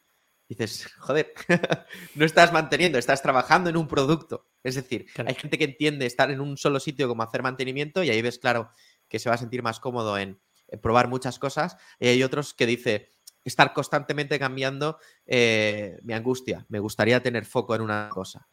[0.47, 1.33] Dices, joder,
[2.15, 4.47] no estás manteniendo, estás trabajando en un producto.
[4.63, 8.11] Es decir, hay gente que entiende estar en un solo sitio como hacer mantenimiento y
[8.11, 8.71] ahí ves claro
[9.09, 10.39] que se va a sentir más cómodo en,
[10.81, 11.75] probar muchas cosas.
[11.99, 13.09] Y hay otros que dice,
[13.49, 16.65] estar constantemente cambiando eh, mi angustia.
[16.69, 18.47] Me gustaría tener foco en una cosa.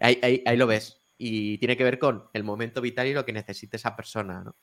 [0.00, 3.76] ahí, lo ves y tiene que ver con el momento vital y lo que necesite
[3.76, 4.56] esa persona, ¿no?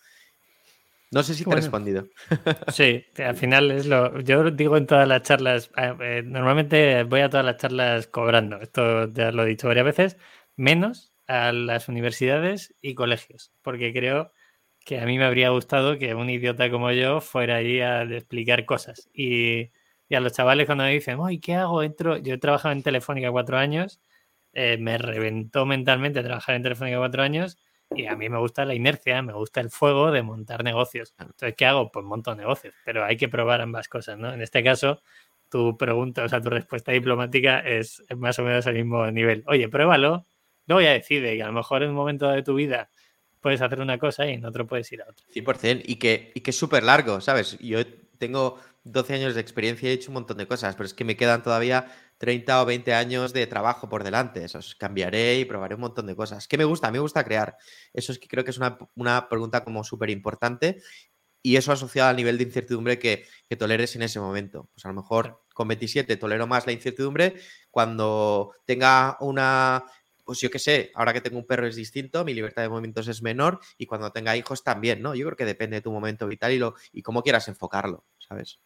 [1.12, 2.08] No sé si te he respondido.
[2.74, 4.20] Sí, al final es lo.
[4.22, 9.12] Yo digo en todas las charlas, eh, normalmente voy a todas las charlas cobrando, esto
[9.14, 10.18] ya lo he dicho varias veces,
[10.56, 14.32] menos a las universidades y colegios, porque creo
[14.86, 18.66] que a mí me habría gustado que un idiota como yo fuera ahí a explicar
[18.66, 19.10] cosas.
[19.14, 19.72] Y,
[20.10, 21.84] y a los chavales cuando me dicen, uy, ¿qué hago?
[21.84, 22.18] Entro...
[22.18, 24.02] Yo he trabajado en Telefónica cuatro años
[24.54, 27.58] eh, me reventó mentalmente trabajar en Telefónica cuatro años
[27.96, 31.16] y a mí me gusta la inercia, me gusta el fuego de montar negocios.
[31.20, 31.92] Entonces, ¿qué hago?
[31.92, 34.32] Pues monto negocios, pero hay que probar ambas cosas, ¿no?
[34.32, 35.02] En este caso,
[35.50, 39.44] tu pregunta, o sea, tu respuesta diplomática es más o menos al mismo nivel.
[39.48, 40.26] Oye, pruébalo,
[40.68, 42.90] luego ya decide y a lo mejor en un momento de tu vida
[43.44, 45.24] puedes hacer una cosa y en otro puedes ir a otra.
[45.28, 47.60] 100%, y que, y que es súper largo, ¿sabes?
[47.60, 47.86] Yo
[48.18, 51.04] tengo 12 años de experiencia y he hecho un montón de cosas, pero es que
[51.04, 54.46] me quedan todavía 30 o 20 años de trabajo por delante.
[54.46, 56.48] Eso cambiaré y probaré un montón de cosas.
[56.48, 56.90] ¿Qué me gusta?
[56.90, 57.58] Me gusta crear.
[57.94, 60.82] Eso es que creo que es una, pregunta como súper importante
[61.42, 63.28] y eso asociado al nivel de incertidumbre que,
[63.60, 64.70] toleres en ese momento.
[64.74, 67.36] Pues a lo mejor con 27 tolero más la incertidumbre.
[67.70, 69.84] Cuando tenga una,
[70.24, 73.08] pues yo qué sé, ahora que tengo un perro es distinto, mi libertad de movimientos
[73.08, 75.16] es menor y cuando tenga hijos también, ¿no?
[75.16, 78.60] Yo creo que depende de tu momento vital y, lo, y cómo quieras enfocarlo, ¿sabes?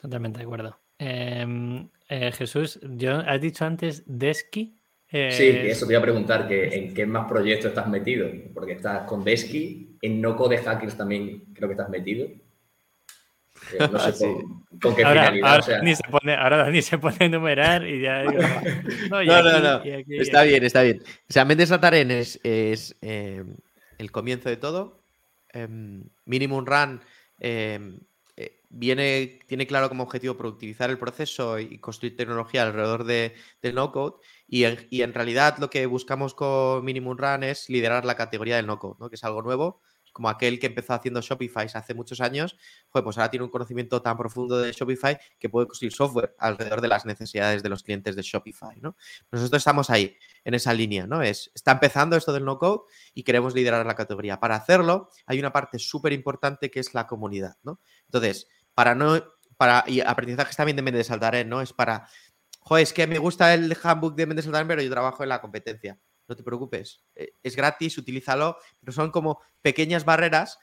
[0.00, 0.80] Totalmente de acuerdo.
[0.98, 4.78] Em, eh, Jesús, yo, has dicho antes Desky.
[5.12, 8.72] Eh, sí, eso te iba a preguntar, que en qué más proyectos estás metido, porque
[8.72, 12.28] estás con Desky, en No Code Hackers también creo que estás metido.
[13.72, 14.36] Eh, no sé
[14.80, 15.54] con, qué ahora, finalidad.
[15.54, 18.42] Ahora, ni se pone, ahora ni se pone a enumerar y ya digo.
[19.10, 21.02] No, no, no, está bien, está bien.
[21.02, 25.02] O sea, Mendes Ataren es, es el comienzo de todo.
[25.52, 27.00] Em, Minimum Run
[27.40, 27.98] em,
[28.70, 34.16] viene, tiene claro como objetivo productivizar el proceso y construir tecnología alrededor de, del no-code.
[34.48, 38.56] Y en, y en, realidad lo que buscamos con Minimum Run es liderar la categoría
[38.56, 39.10] del no-code, ¿no?
[39.10, 39.82] que es algo nuevo
[40.12, 42.56] como aquel que empezó haciendo Shopify hace muchos años,
[42.90, 46.88] pues ahora tiene un conocimiento tan profundo de Shopify que puede construir software alrededor de
[46.88, 48.96] las necesidades de los clientes de Shopify, ¿no?
[49.30, 51.22] Nosotros estamos ahí, en esa línea, ¿no?
[51.22, 52.82] Es, está empezando esto del no-code
[53.14, 54.40] y queremos liderar la categoría.
[54.40, 57.80] Para hacerlo, hay una parte súper importante que es la comunidad, ¿no?
[58.06, 59.22] Entonces, para no,
[59.56, 61.60] para, y aprendizaje también de Mendes Saltarén, ¿no?
[61.60, 62.08] Es para,
[62.60, 65.40] joder, es que me gusta el handbook de Mendes Saltarén, pero yo trabajo en la
[65.40, 65.98] competencia
[66.30, 70.58] no te preocupes, eh, es gratis, utilízalo, pero son como pequeñas barreras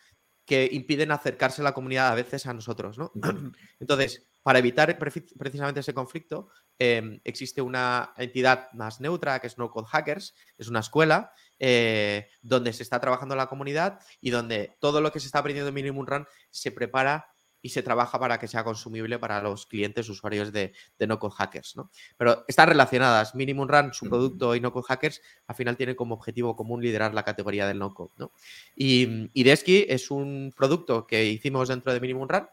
[0.45, 3.11] que impiden acercarse la comunidad a veces a nosotros, ¿no?
[3.81, 6.47] Entonces, para evitar precisamente ese conflicto,
[6.79, 12.29] em, existe una entidad más neutra que es No Code Hackers, es una escuela eh,
[12.41, 15.75] donde se está trabajando la comunidad y donde todo lo que se está aprendiendo en
[15.75, 17.27] Minimum Run se prepara
[17.61, 21.75] y se trabaja para que sea consumible para los clientes usuarios de, de no hackers.
[21.75, 21.91] ¿no?
[22.17, 23.35] Pero están relacionadas.
[23.35, 27.23] Minimum Run, su producto y no hackers, al final tiene como objetivo común liderar la
[27.23, 28.13] categoría del no code.
[28.17, 28.31] ¿no?
[28.75, 32.47] Y, y Desky es un producto que hicimos dentro de Minimum Run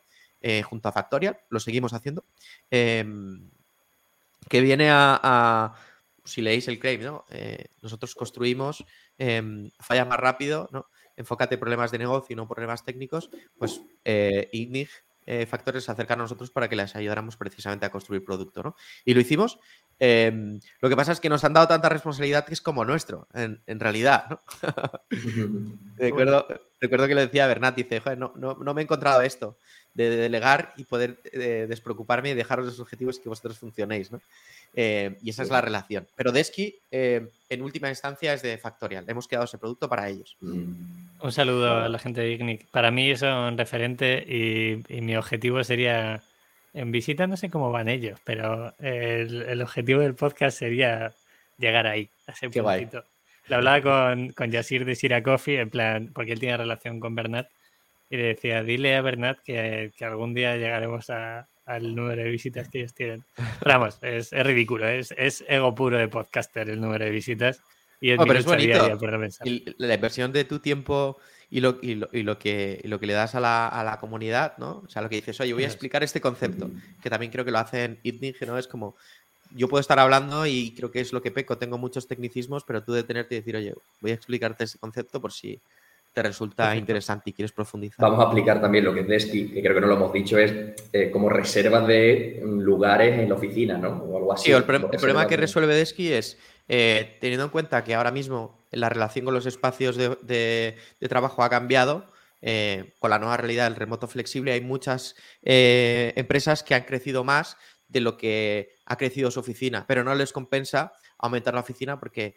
[0.47, 2.27] eh, junto a Factorial, lo seguimos haciendo,
[2.71, 3.49] em,
[4.47, 5.73] que viene a,
[6.23, 7.25] si leéis el claim, ¿no?
[7.31, 8.85] Eh, nosotros construimos
[9.17, 10.87] em, falla más rápido, ¿no?
[11.17, 14.89] Enfócate en problemas de negocio y no problemas técnicos, pues eh, IGNIG
[15.27, 18.77] eh, Factores se a nosotros para que les ayudáramos precisamente a construir producto, ¿no?
[19.05, 19.59] Y lo hicimos.
[19.99, 23.29] Em, lo que pasa es que nos han dado tanta responsabilidad que es como nuestro,
[23.35, 24.41] en, realidad, ¿no?
[25.97, 26.47] recuerdo,
[26.81, 29.57] recuerdo, que le decía a Bernat, dice, Joder, no, no, me he encontrado esto.
[29.95, 34.21] de delegar y poder eh, despreocuparme y dejaros los objetivos y que vosotros funcionéis, ¿no?
[34.77, 36.07] Eh, y esa es la relación.
[36.17, 39.05] Pero Desky, eh, en última instancia, es de Factorial.
[39.09, 40.37] Hemos creado ese producto para ellos.
[40.41, 42.67] Un saludo a la gente de ICNIC.
[42.71, 46.23] Para mí son referente y, mi objetivo sería,
[46.75, 51.13] en visita no sé cómo van ellos, pero el, objetivo del podcast sería
[51.57, 53.05] llegar ahí, a ese Qué puntito.
[53.47, 57.15] Lo hablaba con, con Yasir de Sira Coffee, en plan, porque él tiene relación con
[57.15, 57.49] Bernat,
[58.11, 62.31] y le decía, dile a Bernat que, que algún día llegaremos a, al número de
[62.31, 63.25] visitas que ellos tienen.
[63.61, 67.61] Pero vamos, es, es ridículo, es, es, ego puro de podcaster el número de visitas.
[68.01, 68.99] Y es, pero es bonito.
[69.79, 71.19] la inversión de tu tiempo
[71.51, 73.99] y lo, y lo, y lo, que, lo que le das a la, a la,
[73.99, 74.83] comunidad, ¿no?
[74.85, 76.71] O sea, lo que dices, oye, voy a explicar este concepto,
[77.03, 78.59] que también creo que lo hacen ITNIG, ¿no?
[78.59, 78.97] Es como,
[79.55, 82.83] yo puedo estar hablando y creo que es lo que peco, tengo muchos tecnicismos, pero
[82.83, 85.61] tú detenerte y decir, oye, voy a explicarte ese concepto por si
[86.13, 87.99] te resulta interesante y quieres profundizar.
[87.99, 90.39] Vamos a aplicar también lo que es Desky, que creo que no lo hemos dicho,
[90.39, 90.53] es
[90.93, 93.89] eh, como reservas de lugares en la oficina, ¿no?
[93.89, 94.47] O algo así.
[94.47, 96.39] Sí, el, problema que resuelve Desky es,
[96.69, 100.77] eh, teniendo en cuenta que ahora mismo la relación con los espacios de,
[101.09, 102.11] trabajo ha cambiado,
[102.43, 107.57] eh, con la nueva realidad del remoto flexible, hay muchas empresas que han crecido más
[107.89, 112.37] de lo que ha crecido su oficina, pero no les compensa aumentar la oficina porque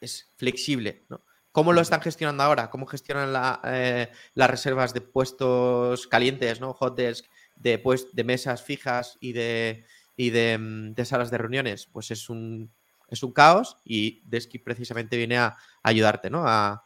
[0.00, 1.22] es flexible, ¿no?
[1.52, 2.70] ¿Cómo lo están gestionando ahora?
[2.70, 6.72] ¿Cómo gestionan eh, las reservas de puestos calientes, ¿no?
[6.72, 7.24] hot desk,
[7.56, 9.84] de, pues, de mesas fijas y, de,
[10.16, 11.86] mm, de, salas de reuniones?
[11.86, 12.70] Pues es un,
[13.08, 16.44] es un caos y Desky precisamente viene a, ayudarte ¿no?
[16.46, 16.84] a,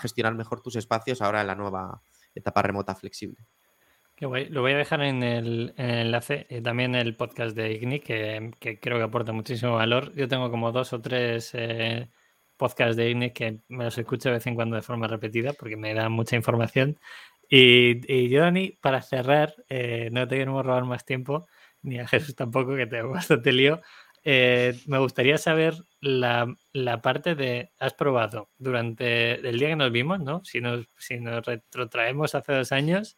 [0.00, 2.02] gestionar mejor tus espacios ahora en la nueva
[2.34, 3.46] etapa remota flexible.
[4.16, 4.48] Qué guay.
[4.50, 8.50] Lo voy a dejar en el, enlace y también el podcast de Igni, que,
[8.80, 10.12] creo que aporta muchísimo valor.
[10.14, 12.10] Yo tengo como dos o tres eh,
[12.60, 15.78] podcast de INE que me los escucho de vez en cuando de forma repetida porque
[15.78, 16.98] me da mucha información.
[17.48, 21.46] Y, y yo, Dani, para cerrar, eh, no te queremos robar más tiempo,
[21.82, 23.80] ni a Jesús tampoco, que tengo bastante lío.
[24.22, 29.90] Eh, me gustaría saber la, la, parte de, has probado durante el día que nos
[29.90, 30.44] vimos, ¿no?
[30.44, 33.16] Si nos, si nos retrotraemos hace dos años,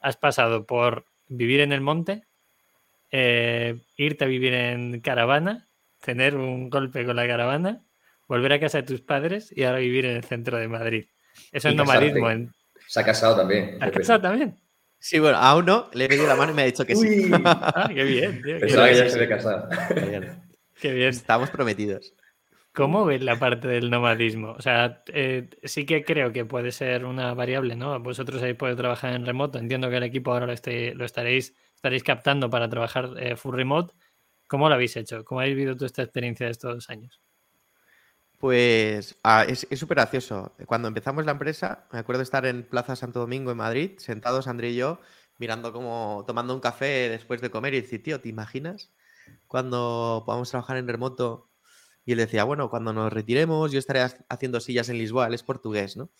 [0.00, 2.24] has pasado por vivir en el monte,
[3.10, 5.68] eh, irte a vivir en caravana,
[6.00, 7.84] tener un golpe con la caravana
[8.28, 11.06] volver a casa de tus padres y ahora vivir en el centro de Madrid.
[11.52, 12.28] Eso es nomadismo.
[12.86, 13.78] Se ha casado también.
[13.80, 14.56] ¿Ha casado también?
[15.04, 17.30] Sí, bueno, aún no, le he pedido la mano y me ha dicho que sí.
[17.44, 18.58] ah, qué bien, tío.
[18.58, 19.68] Pensaba que ya se había casado.
[20.80, 21.10] Qué bien.
[21.10, 22.14] Estamos prometidos.
[22.72, 24.52] ¿Cómo ves la parte del nomadismo?
[24.52, 28.00] O sea, eh, sí que creo que puede ser una variable, ¿no?
[28.00, 29.58] Vosotros ahí podéis trabajar en remoto.
[29.58, 30.54] Entiendo que el equipo ahora lo,
[30.94, 33.92] lo estaréis, estaréis captando para trabajar eh, full remote.
[34.48, 35.22] ¿Cómo lo habéis hecho?
[35.22, 37.20] ¿Cómo habéis vivido toda esta experiencia de estos dos años?
[38.44, 40.52] Pues ah, es súper gracioso.
[40.66, 44.72] Cuando empezamos la empresa, me acuerdo estar en Plaza Santo Domingo en Madrid, sentados André
[44.72, 45.00] y yo,
[45.38, 48.92] mirando como, tomando un café después de comer y decir, tío, ¿te imaginas
[49.46, 51.48] cuando podamos trabajar en remoto?
[52.04, 55.42] Y él decía, bueno, cuando nos retiremos yo estaré haciendo sillas en Lisboa, él es
[55.42, 56.10] portugués, ¿no?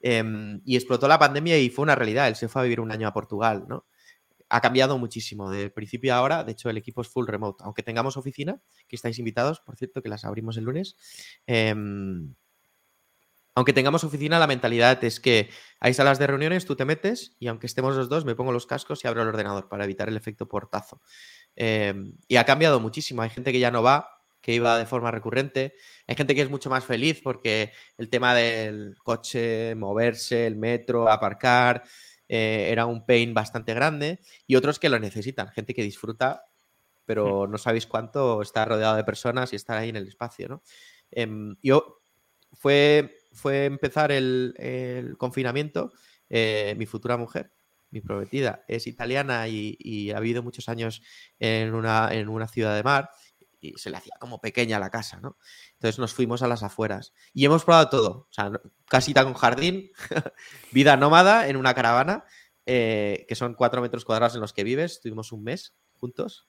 [0.00, 2.92] Em, y explotó la pandemia y fue una realidad, él se fue a vivir un
[2.92, 3.86] año a Portugal, ¿no?
[4.52, 6.44] Ha cambiado muchísimo de principio a ahora.
[6.44, 7.64] De hecho, el equipo es full remote.
[7.64, 10.94] Aunque tengamos oficina, que estáis invitados, por cierto, que las abrimos el lunes.
[11.46, 12.34] Em,
[13.54, 15.48] aunque tengamos oficina, la mentalidad es que
[15.80, 18.66] hay salas de reuniones, tú te metes y aunque estemos los dos, me pongo los
[18.66, 21.00] cascos y abro el ordenador para evitar el efecto portazo.
[21.56, 23.22] Em, y ha cambiado muchísimo.
[23.22, 24.06] Hay gente que ya no va,
[24.42, 25.74] que iba de forma recurrente.
[26.06, 31.08] Hay gente que es mucho más feliz porque el tema del coche, moverse, el metro,
[31.08, 31.84] aparcar,
[32.28, 36.44] eh, era un pain bastante grande y otros que lo necesitan, gente que disfruta,
[37.04, 40.62] pero no sabéis cuánto estar rodeado de personas y estar ahí en el espacio, ¿no?
[41.10, 42.00] Em, yo
[42.52, 45.92] fue, fue empezar el, confinamiento,
[46.30, 47.52] eh, mi futura mujer,
[47.90, 51.02] mi prometida, es italiana y, ha vivido muchos años
[51.38, 53.10] en una, en una ciudad de mar
[53.62, 55.38] y se le hacía como pequeña la casa, ¿no?
[55.74, 58.50] Entonces nos fuimos a las afueras y hemos probado todo, o sea,
[58.86, 59.92] casita con jardín,
[60.72, 62.24] vida nómada en una caravana,
[62.66, 66.48] eh, que son cuatro metros cuadrados en los que vives, estuvimos un mes juntos.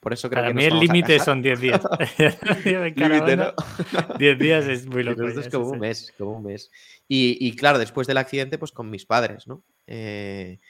[0.00, 1.80] Por eso creo Para que mí el límite son 10 días.
[4.18, 5.26] 10 días es muy loco.
[5.26, 6.70] Es como un mes, como un mes.
[7.08, 9.64] Y, y, claro, después del accidente, pues con mis padres, ¿no?
[9.86, 10.60] Eh,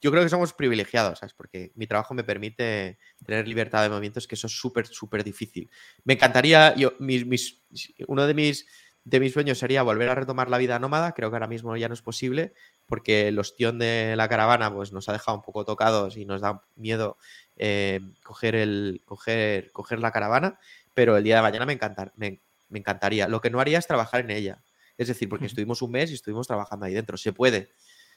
[0.00, 1.34] yo creo que somos privilegiados, ¿sabes?
[1.34, 5.70] Porque mi trabajo me permite tener libertad de movimientos, que eso es súper, súper difícil.
[6.04, 7.62] Me encantaría, yo, mis,
[8.06, 8.66] uno de mis,
[9.04, 11.88] de mis sueños sería volver a retomar la vida nómada, creo que ahora mismo ya
[11.88, 12.52] no es posible,
[12.86, 16.40] porque el ostión de la caravana pues, nos ha dejado un poco tocados y nos
[16.40, 17.16] da miedo
[17.56, 20.58] eh, coger, el, coger, coger la caravana,
[20.94, 23.28] pero el día de mañana me, encantar, me, encantaría.
[23.28, 24.62] Lo que no haría es trabajar en ella.
[24.96, 27.16] Es decir, porque estuvimos un mes y estuvimos trabajando ahí dentro.
[27.16, 27.70] Se puede.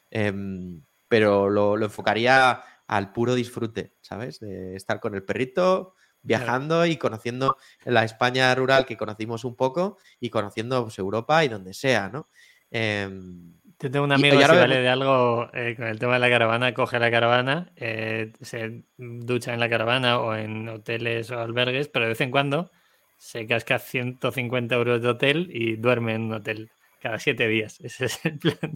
[0.09, 0.82] Em,
[1.12, 4.39] pero lo, lo enfocaría al puro disfrute, ¿sabes?
[4.39, 9.97] De estar con el perrito, viajando y conociendo la España rural que conocimos un poco
[10.22, 12.30] y conociendo pues, Europa y donde sea, ¿no?
[12.70, 16.30] Em, yo tengo un amigo que vale de algo eh, con el tema de la
[16.30, 21.89] caravana, coge la caravana, eh, se ducha en la caravana o en hoteles o albergues,
[21.89, 22.72] pero de vez en cuando
[23.18, 26.72] se casca 150 euros de hotel y duerme en un hotel
[27.02, 27.80] cada siete días.
[27.84, 28.74] Ese es el plan.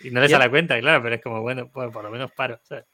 [0.00, 2.30] Y no les da la cuenta, claro, pero es como, bueno, pues por lo menos
[2.32, 2.60] paro.
[2.64, 2.84] ¿sabes?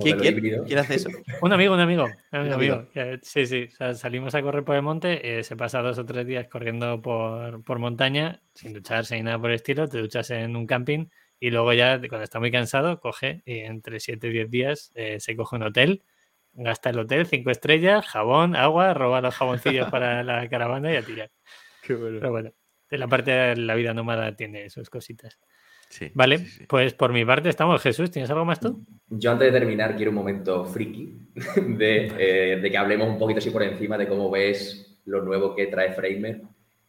[0.00, 1.10] ¿Quién, hace eso?
[1.42, 2.06] Un amigo, un amigo.
[2.32, 2.88] Un amigo,
[3.20, 3.68] Sí, sí.
[3.94, 7.62] salimos a correr por el monte, eh, se pasa dos o tres días corriendo por,
[7.62, 11.08] por, montaña, sin ducharse ni nada por el estilo, te duchas en un camping
[11.38, 15.20] y luego ya, cuando está muy cansado, coge y entre siete y diez días eh,
[15.20, 16.02] se coge un hotel,
[16.54, 21.02] gasta el hotel, cinco estrellas, jabón, agua, roba los jaboncillos para la caravana y a
[21.02, 21.30] tirar.
[21.82, 22.18] Qué bueno.
[22.20, 22.52] Pero bueno,
[22.90, 25.38] la parte de la vida nómada tiene sus cositas
[26.14, 27.82] vale, pues por mi parte estamos.
[27.82, 28.84] Jesús, ¿tienes algo más tú?
[29.08, 31.18] Yo antes de terminar quiero un momento friki
[31.56, 35.66] de, eh, que hablemos un poquito así por encima de cómo ves lo nuevo que
[35.66, 36.42] trae Framer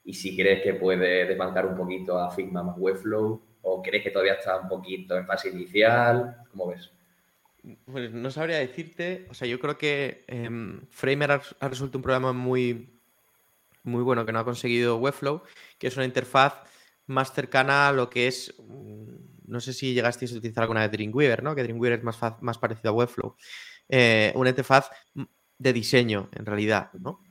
[0.06, 4.12] y si crees que puede desbancar un poquito a Figma más Webflow o crees que
[4.12, 6.38] todavía está un poquito en fase inicial.
[6.52, 6.92] ¿Cómo ves?
[7.86, 12.04] Pues no sabría decirte, o sea, yo creo que em, Framer ha, ha, resultado un
[12.04, 12.93] programa muy,
[13.84, 15.44] muy bueno que no ha conseguido Webflow,
[15.78, 16.54] que es una interfaz
[17.06, 19.06] más cercana a lo que es, mm,
[19.48, 21.56] no sé si llegasteis a utilizar alguna de Dreamweaver, ¿no?
[21.56, 23.36] Que Dreamweaver es más, más parecido a Webflow.
[23.90, 24.90] Eh, una interfaz
[25.58, 27.24] de diseño, en realidad, ¿no?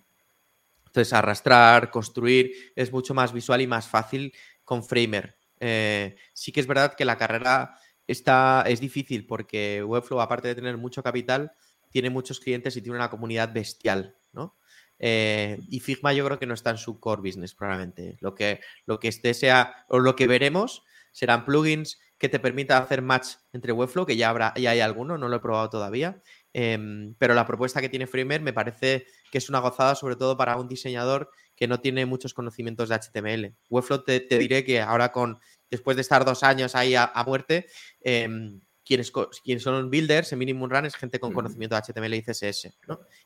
[0.86, 4.32] Entonces, arrastrar, construir, es mucho más visual y más fácil
[4.62, 5.38] con Framer.
[5.58, 10.54] Eh, sí que es verdad que la carrera está, es difícil porque Webflow, aparte de
[10.54, 11.52] tener mucho capital,
[11.90, 14.56] tiene muchos clientes y tiene una comunidad bestial, ¿no?
[15.04, 18.16] Eh, y Figma yo creo que no está en su core business probablemente.
[18.20, 22.80] Lo que, lo que este sea, o lo que veremos, serán plugins que te permitan
[22.80, 26.22] hacer match entre Webflow, que ya habrá, ya hay alguno, no lo he probado todavía.
[26.52, 30.36] Em, pero la propuesta que tiene Framer me parece que es una gozada, sobre todo
[30.36, 33.56] para un diseñador que no tiene muchos conocimientos de HTML.
[33.70, 37.66] Webflow te, diré que ahora con, después de estar dos años ahí a, muerte,
[38.02, 39.10] em, quienes,
[39.42, 42.72] quienes, son builders en Minimum Run es gente con conocimiento de HTML y CSS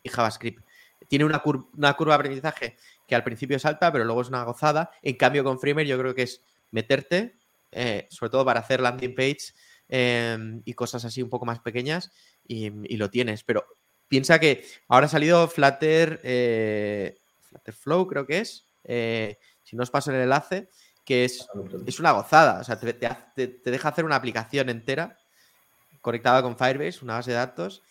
[0.02, 0.62] y JavaScript
[1.08, 1.42] tiene una,
[1.76, 2.76] una, curva de aprendizaje
[3.06, 4.90] que al principio es alta, pero luego es una gozada.
[5.02, 7.36] En cambio, con Framer yo creo que es meterte,
[7.72, 9.52] eh, sobre todo para hacer landing page
[9.88, 12.10] em, y cosas así un poco más pequeñas,
[12.46, 13.44] y, lo tienes.
[13.44, 13.66] Pero
[14.08, 18.66] piensa que ahora ha salido Flutter, eh, Flutter Flow, creo que es.
[18.84, 20.68] Eh, si no os paso el enlace,
[21.04, 21.46] que es,
[21.86, 22.60] es una gozada.
[22.60, 25.18] O sea, te, te deja hacer una aplicación entera
[26.06, 27.82] conectada con Firebase, una base de datos,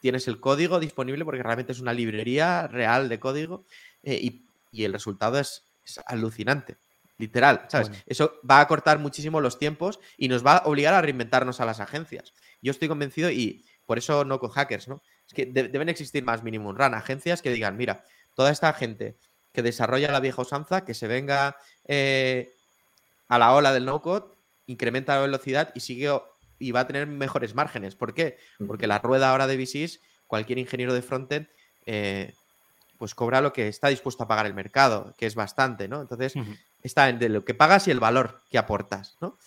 [0.00, 3.64] tienes el código disponible porque realmente es una librería real de código
[4.02, 4.42] eh,
[4.72, 5.62] y, el resultado es,
[6.06, 6.76] alucinante,
[7.16, 7.90] literal, ¿sabes?
[8.04, 11.64] Eso va a cortar muchísimo los tiempos y nos va a obligar a reinventarnos a
[11.64, 12.34] las agencias.
[12.60, 15.00] Yo estoy convencido y por eso no con hackers, ¿no?
[15.26, 19.16] Es que deben existir más minimum run, agencias que digan, mira, toda esta gente
[19.52, 22.52] que desarrolla la vieja usanza, que se venga eh,
[23.28, 24.26] a la ola del no-code,
[24.66, 26.10] incrementa la velocidad y sigue
[26.58, 27.94] y va a tener mejores márgenes.
[27.94, 28.38] ¿Por qué?
[28.66, 31.48] Porque la rueda ahora de VCs, cualquier ingeniero de frontend,
[31.84, 32.32] eh,
[32.98, 36.00] pues cobra lo que está dispuesto a pagar el mercado, que es bastante, ¿no?
[36.00, 36.34] Entonces,
[36.82, 39.38] está en lo que pagas y el valor que aportas, ¿no?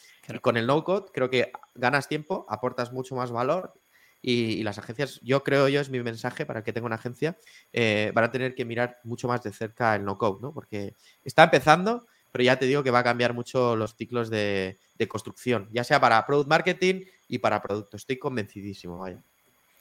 [0.42, 3.74] con el no-code creo que ganas tiempo, aportas mucho más valor
[4.22, 7.38] y, las agencias, yo creo yo, es mi mensaje para el que tenga una agencia,
[7.72, 10.54] eh, van a tener que mirar mucho más de cerca el no-code, ¿no?
[10.54, 14.78] Porque está empezando, pero ya te digo que va a cambiar mucho los ciclos de,
[15.08, 17.98] construcción, ya sea para product marketing y para producto.
[17.98, 19.24] Estoy convencidísimo, vaya.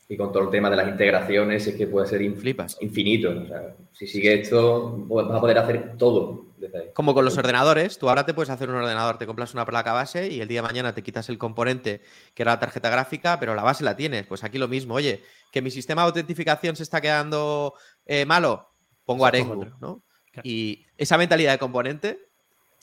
[0.08, 3.28] Y con todo el tema de las integraciones es que puede ser infinito.
[3.28, 6.46] O sea, si sigue esto, vas a poder hacer todo.
[6.94, 9.92] Como con los ordenadores, tú ahora te puedes hacer un ordenador, te compras una placa
[9.92, 12.00] base y el día de mañana te quitas el componente
[12.34, 14.26] que era la tarjeta gráfica, pero la base la tienes.
[14.26, 15.22] Pues aquí lo mismo, oye,
[15.52, 17.74] que mi sistema de autentificación se está quedando
[18.06, 18.70] eh, malo,
[19.04, 20.02] pongo Arengu, ¿no?
[20.42, 22.27] Y esa mentalidad de componente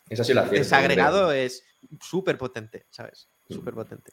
[0.09, 1.63] esa sí la Desagregado es
[2.01, 3.29] súper potente, ¿sabes?
[3.49, 3.53] Mm.
[3.53, 4.11] Súper potente.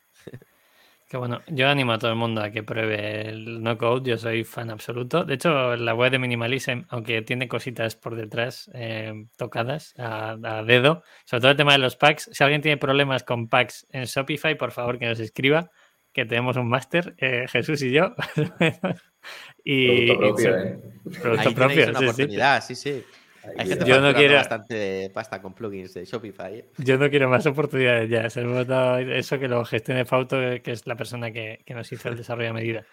[1.12, 4.16] Que bueno, yo animo a todo el mundo a que pruebe el no code, yo
[4.16, 5.24] soy fan absoluto.
[5.24, 11.03] De hecho, la web de Minimalism, aunque tiene cositas por detrás eh, tocadas a, dedo,
[11.26, 14.57] sobre todo el tema de los packs, si alguien tiene problemas con packs en Shopify,
[14.57, 15.70] por favor que nos escriba,
[16.14, 18.14] que tenemos un máster, eh, Jesús y yo.
[19.64, 20.80] y, producto propio, ¿eh?
[21.20, 23.05] Producto propio, una oportunidad, sí, sí.
[23.57, 26.59] Hay gente yo no quiero bastante pasta con plugins de Shopify.
[26.59, 26.68] ¿eh?
[26.78, 28.26] Yo no quiero más oportunidades ya.
[28.26, 32.55] eso que lo gestione Fauto, que es la persona que, nos hizo el desarrollo a
[32.55, 32.84] medida.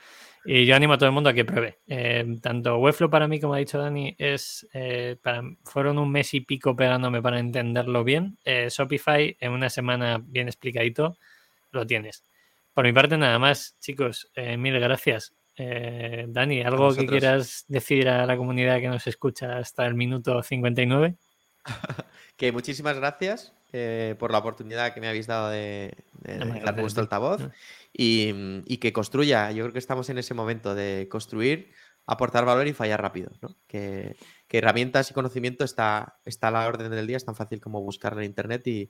[0.45, 1.79] Y yo animo a todo el mundo a que pruebe.
[1.87, 5.17] Eh, tanto Webflow para mí, como ha dicho Dani, es eh,
[5.63, 8.37] fueron un mes y pico pegándome para entenderlo bien.
[8.45, 11.17] Shopify en una semana bien explicadito
[11.71, 12.23] lo tienes.
[12.73, 15.33] Por mi parte, nada más, chicos, eh, mil gracias.
[15.61, 20.41] Eh, Dani, ¿algo que quieras decir a la comunidad que nos escucha hasta el minuto
[20.41, 21.17] 59?
[22.37, 27.49] que muchísimas gracias eh, por la oportunidad que me habéis dado de, de vuestro altavoz
[27.91, 29.51] y, que construya.
[29.51, 31.73] Yo creo que estamos en ese momento de construir,
[32.05, 33.29] aportar valor y fallar rápido.
[33.67, 34.15] Que,
[34.49, 38.17] herramientas y conocimiento está, está a la orden del día, es tan fácil como buscar
[38.17, 38.89] en internet y,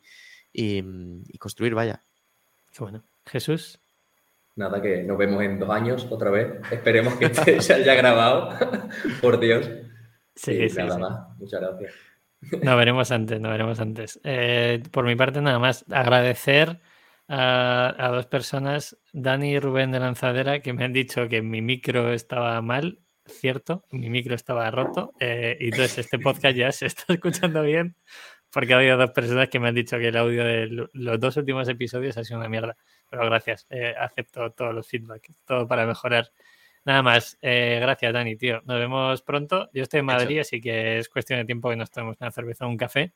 [0.53, 2.03] y construir, vaya.
[2.71, 3.03] Qué bueno.
[3.25, 3.79] Jesús.
[4.59, 6.59] Nada, que nos vemos en dos años otra vez.
[6.69, 8.49] Esperemos que este se haya grabado.
[9.21, 9.69] Por Dios.
[10.35, 11.37] Sí, sí, nada más.
[11.37, 11.93] Muchas gracias.
[12.61, 14.19] Nos veremos antes, nos veremos antes.
[14.25, 16.81] Eh, por mi parte, nada más agradecer
[17.29, 22.11] a, dos personas, Dani y Rubén de Lanzadera, que me han dicho que mi micro
[22.11, 27.03] estaba mal, cierto, mi micro estaba roto, eh, y entonces este podcast ya se está
[27.13, 27.95] escuchando bien,
[28.51, 31.37] porque ha habido dos personas que me han dicho que el audio de los dos
[31.37, 32.77] últimos episodios ha sido una mierda.
[33.09, 36.31] Pero gracias, eh, acepto todos los feedback, todo para mejorar.
[36.85, 38.61] Nada más, eh, gracias Dani, tío.
[38.65, 39.69] Nos vemos pronto.
[39.73, 42.65] Yo estoy en Madrid, así que es cuestión de tiempo que nos tomemos una cerveza
[42.65, 43.13] o un café.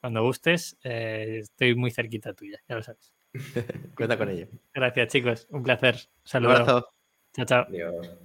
[0.00, 3.14] Cuando gustes, eh, estoy muy cerquita tuya, ya lo sabes.
[3.96, 4.48] Cuenta con ello.
[4.72, 5.46] Gracias, chicos.
[5.50, 5.96] Un placer.
[6.24, 6.92] Saludos.
[7.32, 7.66] Chao, chao.
[7.68, 8.23] Adiós.